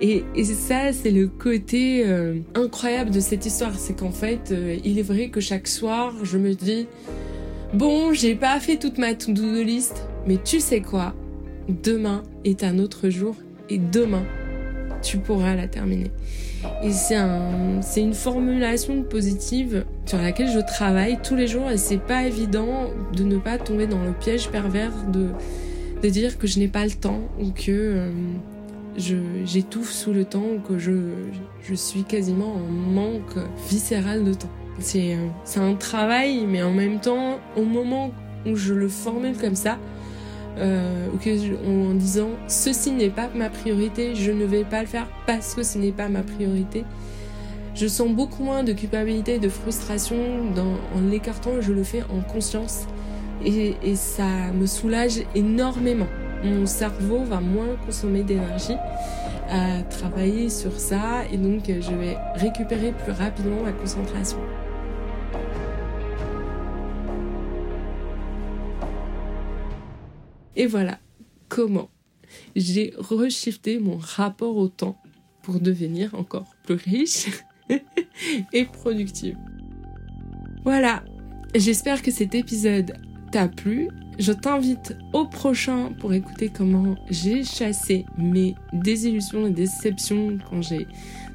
Et, 0.01 0.25
ça, 0.45 0.93
c'est 0.93 1.11
le 1.11 1.27
côté 1.27 2.05
euh, 2.05 2.39
incroyable 2.55 3.11
de 3.11 3.21
cette 3.21 3.47
histoire, 3.47 3.75
c'est 3.79 3.97
qu'en 3.99 4.11
fait, 4.11 4.51
euh, 4.51 4.77
il 4.85 4.99
est 4.99 5.03
vrai 5.03 5.31
que 5.31 5.41
chaque 5.41 5.67
soir, 5.67 6.13
je 6.23 6.37
me 6.37 6.53
dis, 6.55 6.87
bon, 7.73 8.13
j'ai 8.13 8.35
pas 8.35 8.61
fait 8.61 8.77
toute 8.77 8.99
ma 8.99 9.15
to-do 9.15 9.63
list, 9.63 10.07
mais 10.27 10.39
tu 10.43 10.61
sais 10.61 10.83
quoi, 10.83 11.15
demain 11.83 12.23
est 12.45 12.63
un 12.63 12.79
autre 12.79 13.09
jour, 13.09 13.37
et 13.71 13.79
demain, 13.79 14.25
tu 15.03 15.17
pourras 15.17 15.55
la 15.55 15.67
terminer. 15.67 16.11
Et 16.83 16.93
c'est 16.93 17.17
un, 17.17 17.81
c'est 17.83 18.01
une 18.01 18.15
formulation 18.15 19.03
positive 19.03 19.85
sur 20.05 20.19
laquelle 20.19 20.49
je 20.49 20.61
travaille 20.61 21.19
tous 21.23 21.35
les 21.35 21.47
jours 21.47 21.71
et 21.71 21.79
c'est 21.79 21.99
pas 21.99 22.25
évident 22.25 22.91
de 23.15 23.25
ne 23.25 23.39
pas 23.39 23.59
tomber 23.59 23.87
dans 23.87 24.03
le 24.03 24.13
piège 24.13 24.49
pervers 24.51 24.93
de, 25.13 25.29
de 26.03 26.09
dire 26.09 26.39
que 26.39 26.47
je 26.47 26.59
n'ai 26.59 26.69
pas 26.69 26.85
le 26.85 26.93
temps 26.93 27.21
ou 27.41 27.51
que 27.51 27.71
euh, 27.71 28.11
je, 28.97 29.17
j'étouffe 29.45 29.91
sous 29.91 30.13
le 30.13 30.25
temps 30.25 30.45
ou 30.57 30.61
que 30.61 30.79
je, 30.79 30.93
je 31.63 31.75
suis 31.75 32.05
quasiment 32.05 32.55
en 32.55 32.71
manque 32.71 33.37
viscéral 33.69 34.25
de 34.25 34.35
temps. 34.35 34.51
C'est, 34.79 35.15
euh, 35.15 35.27
c'est 35.45 35.61
un 35.61 35.75
travail, 35.75 36.45
mais 36.47 36.63
en 36.63 36.73
même 36.73 37.01
temps, 37.01 37.39
au 37.57 37.63
moment 37.63 38.11
où 38.47 38.57
je 38.57 38.75
le 38.75 38.89
formule 38.89 39.37
comme 39.37 39.57
ça, 39.57 39.79
euh, 40.59 41.09
en 41.67 41.95
disant 41.95 42.31
ceci 42.49 42.93
n'est 42.93 43.11
pas 43.11 43.29
ma 43.35 43.51
priorité, 43.51 44.15
je 44.15 44.31
ne 44.31 44.45
vais 44.45 44.65
pas 44.65 44.81
le 44.81 44.87
faire 44.87 45.07
parce 45.27 45.55
que 45.55 45.63
ce 45.63 45.79
n'est 45.79 45.93
pas 45.93 46.09
ma 46.09 46.23
priorité. 46.23 46.85
Je 47.75 47.87
sens 47.87 48.09
beaucoup 48.09 48.43
moins 48.43 48.65
de 48.65 48.73
culpabilité, 48.73 49.39
de 49.39 49.51
frustration 49.51 50.17
en 50.95 51.01
l'écartant, 51.11 51.61
je 51.61 51.73
le 51.73 51.83
fais 51.83 52.03
en 52.05 52.23
conscience 52.23 52.87
et, 53.45 53.75
et, 53.83 53.97
ça 53.97 54.51
me 54.59 54.65
soulage 54.67 55.21
énormément. 55.35 56.07
Mon 56.43 56.65
cerveau 56.65 57.23
va 57.25 57.41
moins 57.41 57.77
consommer 57.85 58.23
d'énergie 58.23 58.77
à 59.51 59.83
travailler 59.83 60.49
sur 60.49 60.81
ça 60.81 61.25
et 61.31 61.37
donc 61.37 61.65
je 61.67 61.95
vais 61.95 62.17
récupérer 62.35 62.93
plus 62.93 63.13
rapidement 63.13 63.63
ma 63.63 63.73
concentration. 63.73 64.39
Et 70.57 70.67
voilà 70.67 70.99
comment 71.49 71.91
j'ai 72.57 72.93
reshifté 72.97 73.79
mon 73.79 73.99
rapport 73.99 74.57
au 74.57 74.69
temps 74.69 75.01
pour 75.43 75.61
devenir 75.61 76.15
encore 76.15 76.47
plus 76.65 76.75
riche 76.75 77.27
et 78.53 78.65
productive. 78.65 79.37
Voilà, 80.65 81.05
j'espère 81.55 82.03
que 82.03 82.11
cet 82.11 82.35
épisode 82.35 82.95
t'a 83.31 83.49
plu. 83.49 83.89
Je 84.19 84.33
t'invite 84.33 84.97
au 85.13 85.27
prochain 85.27 85.93
pour 86.01 86.15
écouter 86.15 86.49
comment 86.49 86.97
j'ai 87.11 87.45
chassé 87.45 88.07
mes 88.17 88.55
désillusions 88.73 89.47
et 89.47 89.51
déceptions 89.51 90.39
quand 90.49 90.63
j'ai 90.63 90.87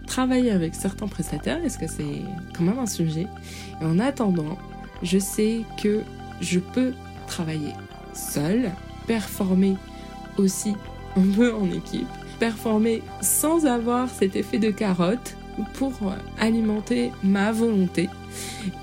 travaillé 0.08 0.52
avec 0.52 0.74
certains 0.74 1.08
prestataires. 1.08 1.64
Est-ce 1.64 1.78
que 1.78 1.88
c'est 1.88 2.24
quand 2.56 2.64
même 2.64 2.80
un 2.80 2.88
sujet? 2.88 3.28
Et 3.82 3.86
en 3.86 4.00
attendant, 4.00 4.58
je 5.04 5.20
sais 5.20 5.62
que 5.82 6.02
je 6.42 6.60
peux 6.60 6.94
travailler 7.28 7.74
seule 8.14 8.72
performer 9.08 9.78
aussi 10.38 10.74
un 11.18 11.28
peu 11.36 11.54
en 11.54 11.70
équipe, 11.72 12.08
performer 12.40 13.04
sans 13.22 13.66
avoir 13.66 14.10
cet 14.10 14.36
effet 14.36 14.60
de 14.60 14.72
carotte 14.72 15.36
pour 15.74 15.94
alimenter 16.40 17.12
ma 17.24 17.52
volonté. 17.52 18.10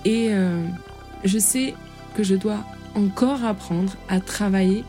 Et 0.04 0.28
euh, 0.30 0.64
je 1.24 1.38
sais 1.38 1.74
que 2.16 2.22
je 2.22 2.34
dois 2.34 2.64
encore 2.94 3.44
apprendre 3.44 3.92
à 4.08 4.20
travailler 4.20 4.84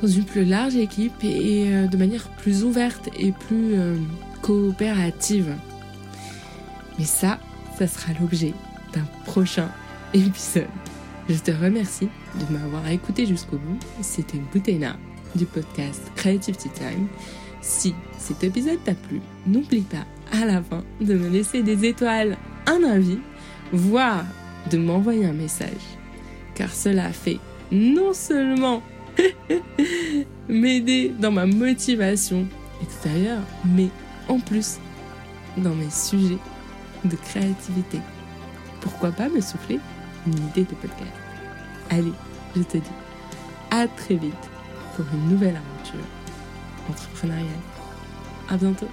dans 0.00 0.08
une 0.08 0.24
plus 0.24 0.44
large 0.44 0.76
équipe 0.76 1.22
et, 1.22 1.66
euh, 1.68 1.86
de 1.86 1.96
manière 1.96 2.28
plus 2.28 2.64
ouverte 2.64 3.08
et 3.16 3.32
plus 3.32 3.74
euh, 3.74 3.96
coopérative. 4.40 5.54
Mais 6.98 7.04
ça, 7.04 7.38
ça 7.78 7.86
sera 7.86 8.12
l'objet 8.20 8.52
d'un 8.92 9.06
prochain 9.24 9.68
épisode. 10.14 10.66
Je 11.28 11.38
te 11.38 11.52
remercie 11.52 12.08
de 12.34 12.52
m'avoir 12.52 12.88
écouté 12.88 13.26
jusqu'au 13.26 13.56
bout. 13.56 13.78
C'était 14.00 14.40
Boutena 14.52 14.96
du 15.36 15.46
podcast 15.46 16.10
Creativity 16.16 16.68
Time. 16.70 17.06
Si 17.60 17.94
cet 18.18 18.42
épisode 18.42 18.82
t'a 18.84 18.94
plu, 18.94 19.20
n'oublie 19.46 19.82
pas 19.82 20.04
à 20.36 20.44
la 20.44 20.62
fin 20.62 20.82
de 21.00 21.14
me 21.14 21.28
laisser 21.28 21.62
des 21.62 21.86
étoiles, 21.86 22.36
un 22.66 22.82
avis, 22.82 23.20
voire 23.72 24.24
de 24.70 24.78
m'envoyer 24.78 25.24
un 25.24 25.32
message. 25.32 25.70
Car 26.54 26.72
cela 26.72 27.12
fait 27.12 27.38
non 27.70 28.12
seulement 28.14 28.82
m'aider 30.48 31.12
dans 31.20 31.30
ma 31.30 31.46
motivation 31.46 32.46
extérieure, 32.82 33.42
mais 33.64 33.88
en 34.28 34.40
plus 34.40 34.78
dans 35.56 35.74
mes 35.74 35.90
sujets 35.90 36.38
de 37.04 37.16
créativité. 37.16 38.00
Pourquoi 38.80 39.12
pas 39.12 39.28
me 39.28 39.40
souffler? 39.40 39.78
Une 40.26 40.46
idée 40.48 40.64
de 40.64 40.74
podcast. 40.74 41.12
Allez, 41.90 42.12
je 42.56 42.62
te 42.62 42.78
dis 42.78 42.90
à 43.70 43.86
très 43.88 44.16
vite 44.16 44.34
pour 44.94 45.04
une 45.12 45.30
nouvelle 45.30 45.56
aventure 45.56 46.04
entrepreneuriale. 46.88 47.46
À 48.48 48.56
bientôt. 48.56 48.88